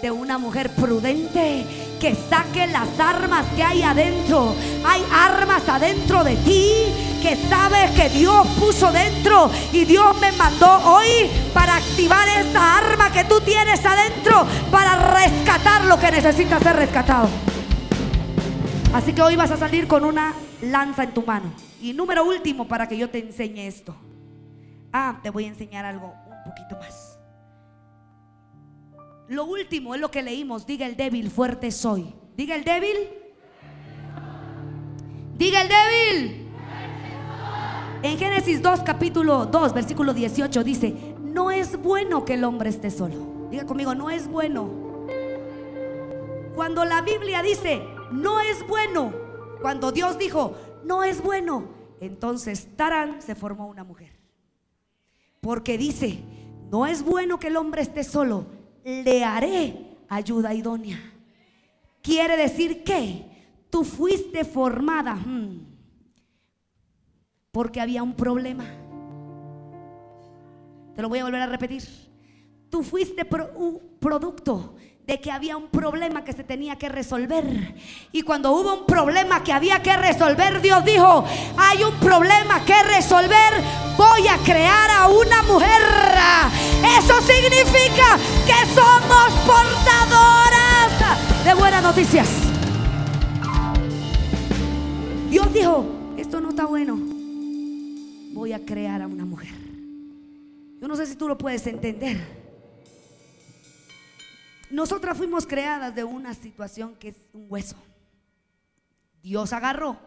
[0.02, 1.64] de una mujer prudente
[1.98, 4.52] que saque las armas que hay adentro.
[4.84, 10.66] Hay armas adentro de ti que sabes que Dios puso dentro y Dios me mandó
[10.90, 16.76] hoy para activar esa arma que tú tienes adentro para rescatar lo que necesita ser
[16.76, 17.28] rescatado.
[18.92, 21.52] Así que hoy vas a salir con una lanza en tu mano.
[21.80, 23.94] Y número último para que yo te enseñe esto.
[24.92, 27.18] Ah, te voy a enseñar algo un poquito más.
[29.28, 30.66] Lo último es lo que leímos.
[30.66, 32.12] Diga el débil, fuerte soy.
[32.36, 32.96] Diga el débil.
[35.36, 36.39] Diga el débil.
[38.03, 42.90] En Génesis 2, capítulo 2, versículo 18 dice, no es bueno que el hombre esté
[42.90, 43.48] solo.
[43.51, 44.70] Diga conmigo, no es bueno.
[46.55, 49.12] Cuando la Biblia dice, no es bueno,
[49.61, 51.68] cuando Dios dijo, no es bueno,
[52.01, 54.18] entonces Tarán se formó una mujer.
[55.42, 56.20] Porque dice,
[56.70, 58.46] no es bueno que el hombre esté solo,
[58.82, 60.98] le haré ayuda idónea.
[62.03, 63.26] Quiere decir que
[63.68, 65.69] tú fuiste formada hmm,
[67.53, 68.64] porque había un problema.
[70.94, 71.82] Te lo voy a volver a repetir.
[72.70, 73.26] Tú fuiste
[73.57, 74.76] un producto
[75.07, 77.74] de que había un problema que se tenía que resolver.
[78.12, 81.24] Y cuando hubo un problema que había que resolver, Dios dijo,
[81.57, 83.53] hay un problema que resolver,
[83.96, 85.82] voy a crear a una mujer.
[86.98, 92.28] Eso significa que somos portadoras de buenas noticias.
[95.28, 95.86] Dios dijo,
[96.16, 96.98] esto no está bueno,
[98.41, 99.53] voy a crear a una mujer.
[100.80, 102.16] Yo no sé si tú lo puedes entender.
[104.70, 107.76] Nosotras fuimos creadas de una situación que es un hueso.
[109.22, 109.99] Dios agarró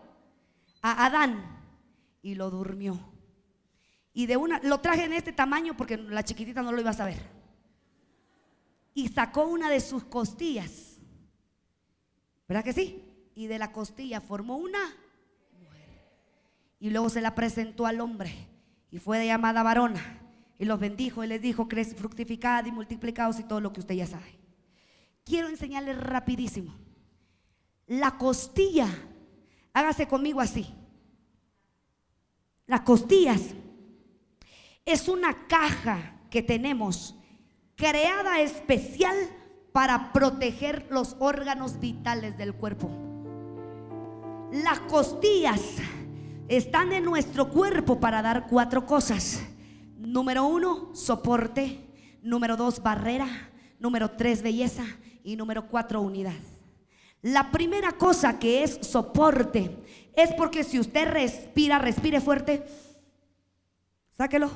[0.82, 1.46] a Adán
[2.24, 3.00] y lo durmió.
[4.16, 6.94] Y de una, lo traje en este tamaño porque la chiquitita no lo iba a
[6.94, 7.22] saber.
[8.96, 10.98] Y sacó una de sus costillas.
[12.48, 13.30] ¿Verdad que sí?
[13.36, 14.80] Y de la costilla formó una.
[16.84, 18.32] Y luego se la presentó al hombre.
[18.92, 20.20] Y fue llamada varona.
[20.60, 24.06] Y los bendijo y les dijo, fructificad y multiplicados y todo lo que usted ya
[24.06, 24.44] sabe
[25.24, 26.74] quiero enseñarles rapidísimo.
[27.88, 28.88] La costilla,
[29.74, 30.74] hágase conmigo así.
[32.66, 33.42] Las costillas
[34.86, 37.16] es una caja que tenemos
[37.76, 39.16] creada especial
[39.72, 42.90] para proteger los órganos vitales del cuerpo.
[44.52, 45.62] Las costillas
[46.48, 49.44] están en nuestro cuerpo para dar cuatro cosas.
[49.98, 51.80] Número uno, soporte.
[52.22, 53.28] Número dos, barrera.
[53.80, 54.86] Número tres, belleza
[55.24, 56.34] y número cuatro, unidad.
[57.22, 59.78] La primera cosa que es soporte
[60.16, 62.66] es porque si usted respira, respire fuerte,
[64.12, 64.52] sáquelo.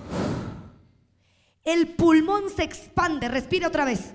[1.63, 4.13] El pulmón se expande, respire otra vez.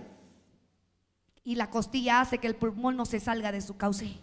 [1.45, 4.19] Y la costilla hace que el pulmón no se salga de su cauce.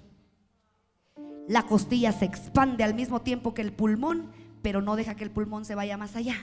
[1.50, 4.30] La costilla se expande al mismo tiempo que el pulmón,
[4.62, 6.36] pero no deja que el pulmón se vaya más allá.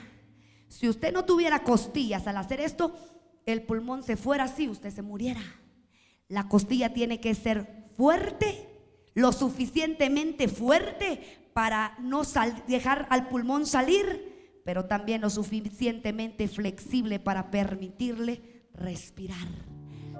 [0.67, 2.93] Si usted no tuviera costillas al hacer esto,
[3.45, 5.39] el pulmón se fuera así, usted se muriera.
[6.27, 8.67] La costilla tiene que ser fuerte,
[9.13, 11.21] lo suficientemente fuerte
[11.53, 12.23] para no
[12.67, 19.76] dejar al pulmón salir, pero también lo suficientemente flexible para permitirle respirar.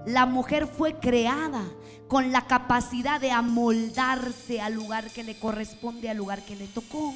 [0.08, 1.66] La mujer fue creada
[2.08, 7.14] con la capacidad de amoldarse al lugar que le corresponde, al lugar que le tocó.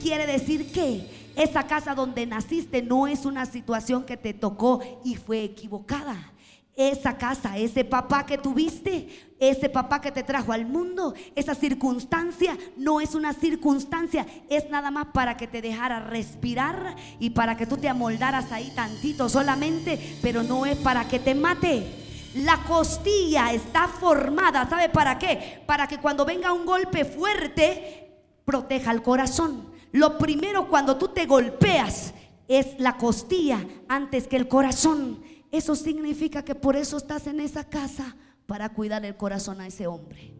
[0.00, 5.16] Quiere decir que esa casa donde naciste no es una situación que te tocó y
[5.16, 6.32] fue equivocada
[6.78, 12.56] esa casa, ese papá que tuviste, ese papá que te trajo al mundo, esa circunstancia
[12.76, 17.66] no es una circunstancia, es nada más para que te dejara respirar y para que
[17.66, 21.84] tú te amoldaras ahí tantito solamente, pero no es para que te mate.
[22.36, 25.60] La costilla está formada, ¿sabe para qué?
[25.66, 29.72] Para que cuando venga un golpe fuerte, proteja el corazón.
[29.90, 32.14] Lo primero cuando tú te golpeas
[32.46, 33.58] es la costilla
[33.88, 35.26] antes que el corazón.
[35.50, 39.86] Eso significa que por eso estás en esa casa para cuidar el corazón a ese
[39.86, 40.34] hombre.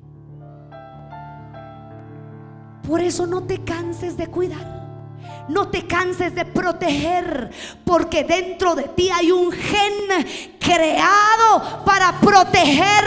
[2.86, 4.87] Por eso no te canses de cuidar.
[5.48, 7.50] No te canses de proteger,
[7.84, 10.26] porque dentro de ti hay un gen
[10.58, 13.04] creado para proteger.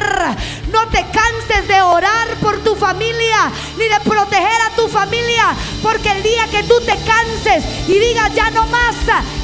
[0.72, 6.09] No te canses de orar por tu familia, ni de proteger a tu familia, porque
[6.12, 8.95] el día que tú te canses y digas ya no más,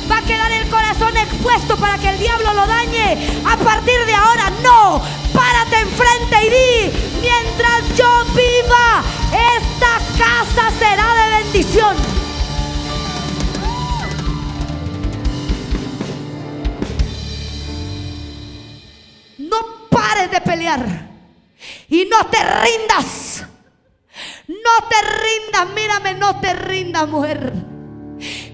[0.09, 3.17] va a quedar el corazón expuesto para que el diablo lo dañe.
[3.45, 5.01] A partir de ahora, no.
[5.33, 9.03] Párate enfrente y di, mientras yo viva,
[9.55, 12.26] esta casa será de bendición.
[20.41, 21.07] Pelear.
[21.89, 23.43] Y no te rindas.
[24.47, 27.53] No te rindas, mírame, no te rindas, mujer.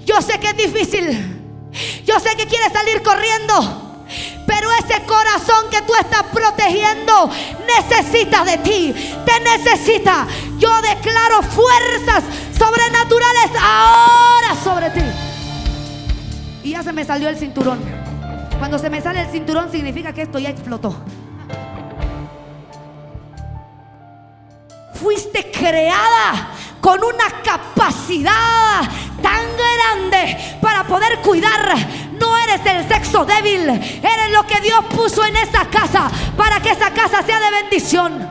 [0.06, 1.40] Yo sé que es difícil.
[2.06, 4.06] Yo sé que quieres salir corriendo.
[4.46, 7.30] Pero ese corazón que tú estás protegiendo
[7.78, 8.94] necesita de ti.
[9.26, 10.28] Te necesita.
[10.58, 12.24] Yo declaro fuerzas
[12.58, 15.02] sobrenaturales ahora sobre ti.
[16.64, 17.80] Y ya se me salió el cinturón.
[18.60, 20.96] Cuando se me sale el cinturón significa que esto ya explotó.
[25.04, 28.90] Fuiste creada con una capacidad
[29.22, 31.76] tan grande para poder cuidar.
[32.18, 36.72] No eres el sexo débil, eres lo que Dios puso en esa casa para que
[36.72, 38.30] esa casa sea de bendición.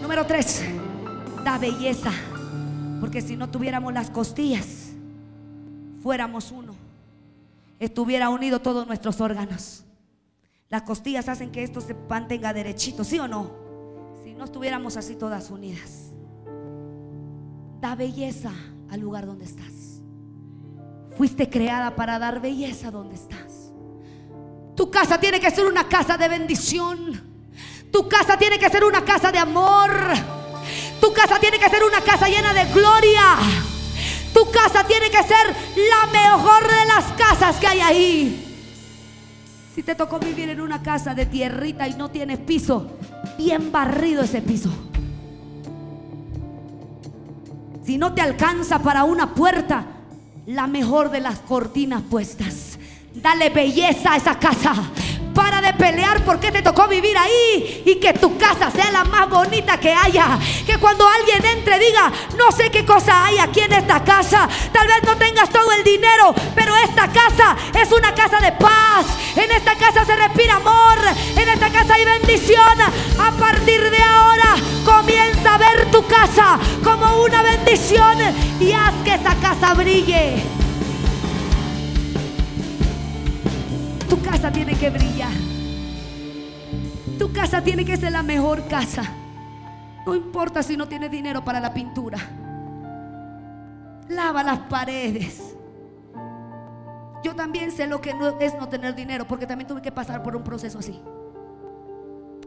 [0.00, 0.64] Número tres,
[1.44, 2.12] da belleza.
[2.98, 4.92] Porque si no tuviéramos las costillas,
[6.02, 6.74] fuéramos uno.
[7.78, 9.84] Estuviera unido todos nuestros órganos.
[10.70, 13.65] Las costillas hacen que esto se mantenga derechito, ¿sí o no?
[14.36, 16.12] No estuviéramos así todas unidas.
[17.80, 18.52] Da belleza
[18.90, 20.02] al lugar donde estás.
[21.16, 23.72] Fuiste creada para dar belleza donde estás.
[24.74, 27.22] Tu casa tiene que ser una casa de bendición.
[27.90, 29.90] Tu casa tiene que ser una casa de amor.
[31.00, 33.38] Tu casa tiene que ser una casa llena de gloria.
[34.34, 38.42] Tu casa tiene que ser la mejor de las casas que hay ahí.
[39.74, 42.98] Si te tocó vivir en una casa de tierrita y no tienes piso,
[43.36, 44.70] bien barrido ese piso.
[47.84, 49.86] Si no te alcanza para una puerta,
[50.46, 52.78] la mejor de las cortinas puestas.
[53.14, 54.74] Dale belleza a esa casa.
[55.36, 59.28] Para de pelear porque te tocó vivir ahí y que tu casa sea la más
[59.28, 60.38] bonita que haya.
[60.64, 64.48] Que cuando alguien entre diga, no sé qué cosa hay aquí en esta casa.
[64.72, 69.04] Tal vez no tengas todo el dinero, pero esta casa es una casa de paz.
[69.36, 70.96] En esta casa se respira amor.
[71.36, 72.80] En esta casa hay bendición.
[73.18, 74.54] A partir de ahora
[74.86, 78.16] comienza a ver tu casa como una bendición
[78.58, 80.65] y haz que esa casa brille.
[84.08, 85.32] Tu casa tiene que brillar.
[87.18, 89.02] Tu casa tiene que ser la mejor casa.
[90.06, 92.18] No importa si no tienes dinero para la pintura.
[94.08, 95.56] Lava las paredes.
[97.24, 100.36] Yo también sé lo que es no tener dinero, porque también tuve que pasar por
[100.36, 101.00] un proceso así.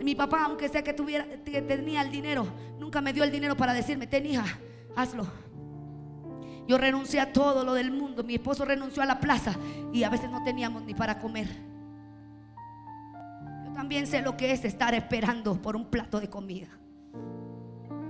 [0.02, 2.48] Mi papá, aunque sea que, tuviera, que tenía el dinero,
[2.80, 4.46] nunca me dio el dinero para decirme, ten hija,
[4.96, 5.28] hazlo.
[6.70, 8.24] Yo renuncié a todo lo del mundo.
[8.24, 9.58] Mi esposo renunció a la plaza
[9.92, 11.48] y a veces no teníamos ni para comer.
[13.66, 16.68] Yo también sé lo que es estar esperando por un plato de comida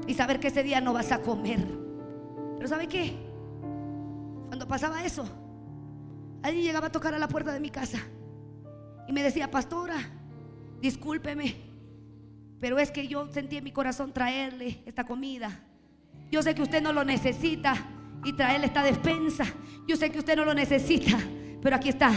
[0.07, 1.65] y saber que ese día no vas a comer.
[2.57, 3.15] Pero ¿sabe qué?
[4.47, 5.23] Cuando pasaba eso,
[6.43, 7.99] alguien llegaba a tocar a la puerta de mi casa
[9.07, 9.95] y me decía, pastora,
[10.81, 11.55] discúlpeme,
[12.59, 15.61] pero es que yo sentí en mi corazón traerle esta comida.
[16.29, 19.45] Yo sé que usted no lo necesita y traerle esta despensa.
[19.87, 21.17] Yo sé que usted no lo necesita,
[21.61, 22.11] pero aquí está.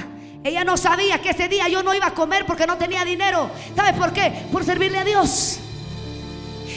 [0.44, 3.50] Ella no sabía que ese día yo no iba a comer porque no tenía dinero.
[3.76, 4.46] ¿Sabe por qué?
[4.50, 5.60] Por servirle a Dios.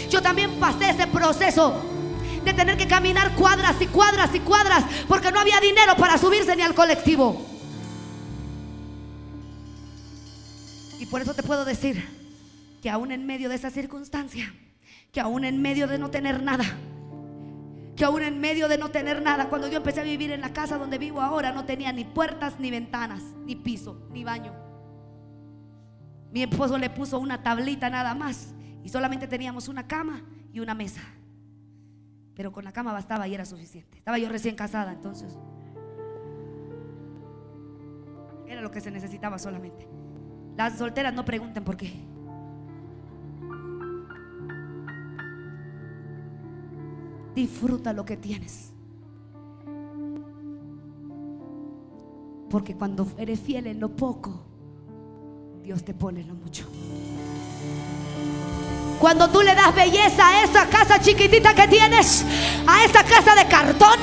[0.10, 1.82] Yo también pasé ese proceso
[2.44, 6.56] de tener que caminar cuadras y cuadras y cuadras porque no había dinero para subirse
[6.56, 7.44] ni al colectivo.
[11.00, 12.08] Y por eso te puedo decir
[12.82, 14.54] que aún en medio de esa circunstancia,
[15.12, 16.66] que aún en medio de no tener nada,
[17.96, 20.52] que aún en medio de no tener nada, cuando yo empecé a vivir en la
[20.52, 24.54] casa donde vivo ahora, no tenía ni puertas, ni ventanas, ni piso, ni baño.
[26.32, 30.22] Mi esposo le puso una tablita nada más y solamente teníamos una cama
[30.52, 31.02] y una mesa.
[32.36, 33.98] Pero con la cama bastaba y era suficiente.
[33.98, 35.38] Estaba yo recién casada, entonces.
[38.46, 39.88] Era lo que se necesitaba solamente.
[40.58, 41.94] Las solteras no pregunten por qué.
[47.36, 48.72] Disfruta lo que tienes.
[52.50, 54.40] Porque cuando eres fiel en lo poco,
[55.62, 56.68] Dios te pone en lo mucho.
[59.00, 62.26] Cuando tú le das belleza a esa casa chiquitita que tienes,
[62.66, 64.00] a esa casa de cartón,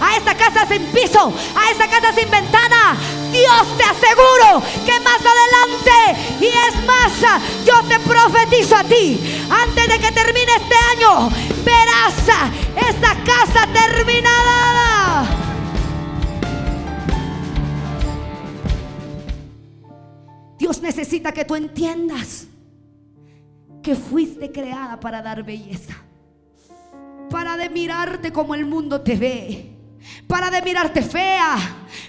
[0.00, 2.96] a esa casa sin piso, a esa casa sin ventana,
[3.30, 7.12] Dios te aseguro que más adelante, y es más,
[7.64, 11.30] yo te profetizo a ti, antes de que termine este año,
[11.64, 12.14] verás
[12.76, 15.26] esa casa terminada.
[20.58, 22.46] Dios necesita que tú entiendas
[23.82, 25.94] que fuiste creada para dar belleza.
[27.28, 29.76] Para de mirarte como el mundo te ve.
[30.26, 31.56] Para de mirarte fea.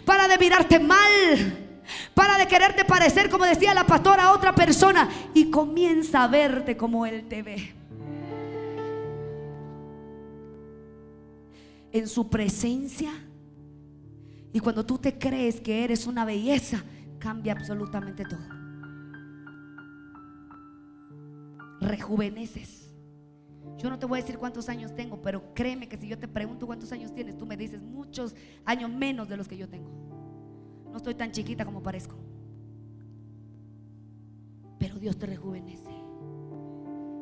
[0.05, 1.81] Para de mirarte mal.
[2.13, 5.09] Para de quererte parecer, como decía la pastora, a otra persona.
[5.33, 7.73] Y comienza a verte como Él te ve.
[11.91, 13.11] En su presencia.
[14.51, 16.83] Y cuando tú te crees que eres una belleza,
[17.17, 18.62] cambia absolutamente todo.
[21.83, 22.93] Rejuveneces.
[23.77, 26.27] Yo no te voy a decir cuántos años tengo, pero créeme que si yo te
[26.27, 29.89] pregunto cuántos años tienes, tú me dices muchos años menos de los que yo tengo.
[30.91, 32.15] No estoy tan chiquita como parezco.
[34.79, 35.89] Pero Dios te rejuvenece.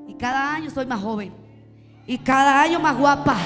[0.08, 1.32] Y cada año soy más joven.
[2.06, 3.38] Y cada año más guapa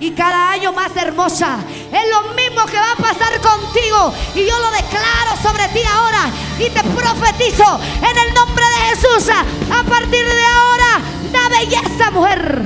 [0.00, 1.58] y cada año más hermosa.
[1.92, 4.12] Es lo mismo que va a pasar contigo.
[4.34, 6.30] Y yo lo declaro sobre ti ahora.
[6.58, 9.30] Y te profetizo en el nombre de Jesús.
[9.30, 11.00] A partir de ahora,
[11.32, 12.62] da belleza, mujer.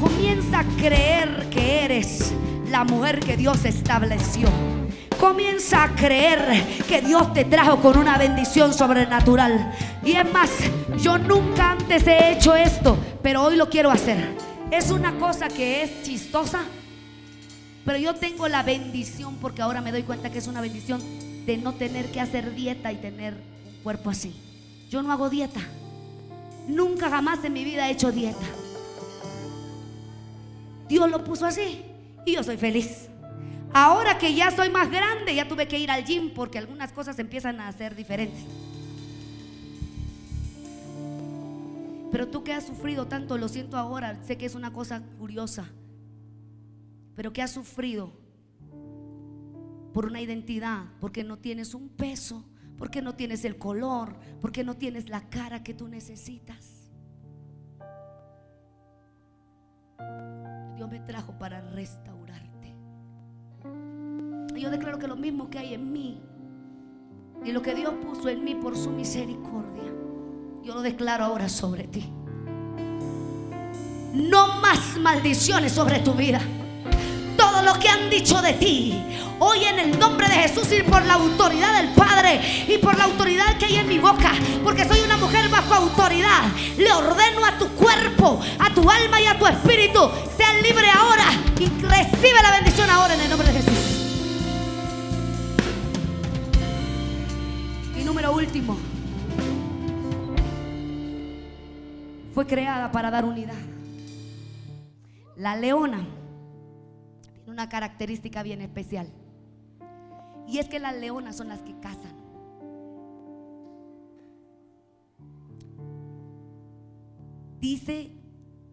[0.00, 2.32] Comienza a creer que eres
[2.70, 4.48] la mujer que Dios estableció.
[5.20, 9.74] Comienza a creer que Dios te trajo con una bendición sobrenatural.
[10.04, 10.50] Y es más,
[10.98, 14.47] yo nunca antes he hecho esto, pero hoy lo quiero hacer.
[14.70, 16.62] Es una cosa que es chistosa,
[17.86, 21.00] pero yo tengo la bendición porque ahora me doy cuenta que es una bendición
[21.46, 24.34] de no tener que hacer dieta y tener un cuerpo así.
[24.90, 25.60] Yo no hago dieta.
[26.66, 28.44] Nunca jamás en mi vida he hecho dieta.
[30.86, 31.82] Dios lo puso así
[32.26, 33.08] y yo soy feliz.
[33.72, 37.18] Ahora que ya soy más grande, ya tuve que ir al gym porque algunas cosas
[37.18, 38.44] empiezan a ser diferentes.
[42.10, 45.66] Pero tú que has sufrido tanto, lo siento ahora, sé que es una cosa curiosa,
[47.14, 48.12] pero que has sufrido
[49.92, 52.44] por una identidad, porque no tienes un peso,
[52.78, 56.92] porque no tienes el color, porque no tienes la cara que tú necesitas.
[60.76, 62.76] Dios me trajo para restaurarte.
[64.54, 66.22] Y yo declaro que lo mismo que hay en mí
[67.44, 69.97] y lo que Dios puso en mí por su misericordia
[70.64, 72.10] yo lo declaro ahora sobre ti.
[74.12, 76.40] No más maldiciones sobre tu vida.
[77.36, 79.00] Todo lo que han dicho de ti,
[79.38, 83.04] hoy en el nombre de Jesús y por la autoridad del Padre y por la
[83.04, 84.32] autoridad que hay en mi boca,
[84.64, 86.42] porque soy una mujer bajo autoridad,
[86.76, 91.26] le ordeno a tu cuerpo, a tu alma y a tu espíritu, sean libre ahora
[91.60, 93.78] y recibe la bendición ahora en el nombre de Jesús.
[97.96, 98.97] Y número último.
[102.38, 103.58] Fue creada para dar unidad.
[105.36, 106.06] La leona
[107.32, 109.08] tiene una característica bien especial.
[110.46, 112.16] Y es que las leonas son las que cazan.
[117.58, 118.12] Dice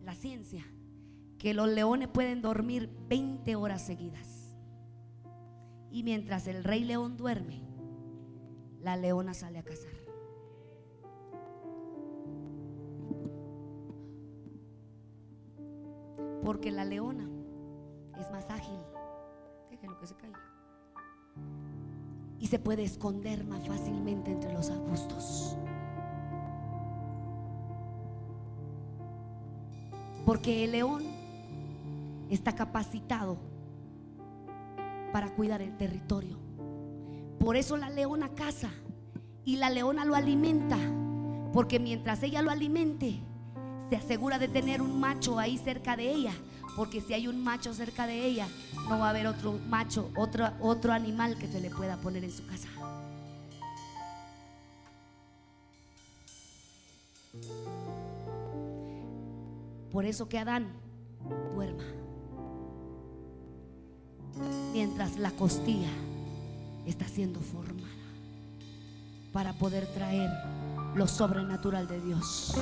[0.03, 0.63] la ciencia
[1.39, 4.55] que los leones pueden dormir 20 horas seguidas.
[5.89, 7.63] Y mientras el rey león duerme,
[8.80, 9.95] la leona sale a cazar.
[16.46, 17.28] Porque la leona
[18.20, 18.80] es más ágil.
[19.72, 20.39] Déjenlo que se caiga.
[22.39, 25.58] Y se puede esconder más fácilmente entre los arbustos.
[30.24, 31.04] Porque el león
[32.30, 33.38] está capacitado
[35.12, 36.38] para cuidar el territorio.
[37.39, 38.70] Por eso la leona caza
[39.43, 40.78] y la leona lo alimenta.
[41.54, 43.20] Porque mientras ella lo alimente,
[43.90, 46.34] se asegura de tener un macho ahí cerca de ella,
[46.76, 48.47] porque si hay un macho cerca de ella,
[48.89, 52.32] no va a haber otro macho, otro, otro animal que se le pueda poner en
[52.32, 52.68] su casa.
[59.92, 60.68] Por eso que Adán
[61.54, 61.84] duerma.
[64.74, 65.89] Mientras la costilla
[66.86, 67.86] está siendo formada
[69.32, 70.30] para poder traer
[70.96, 72.55] lo sobrenatural de Dios.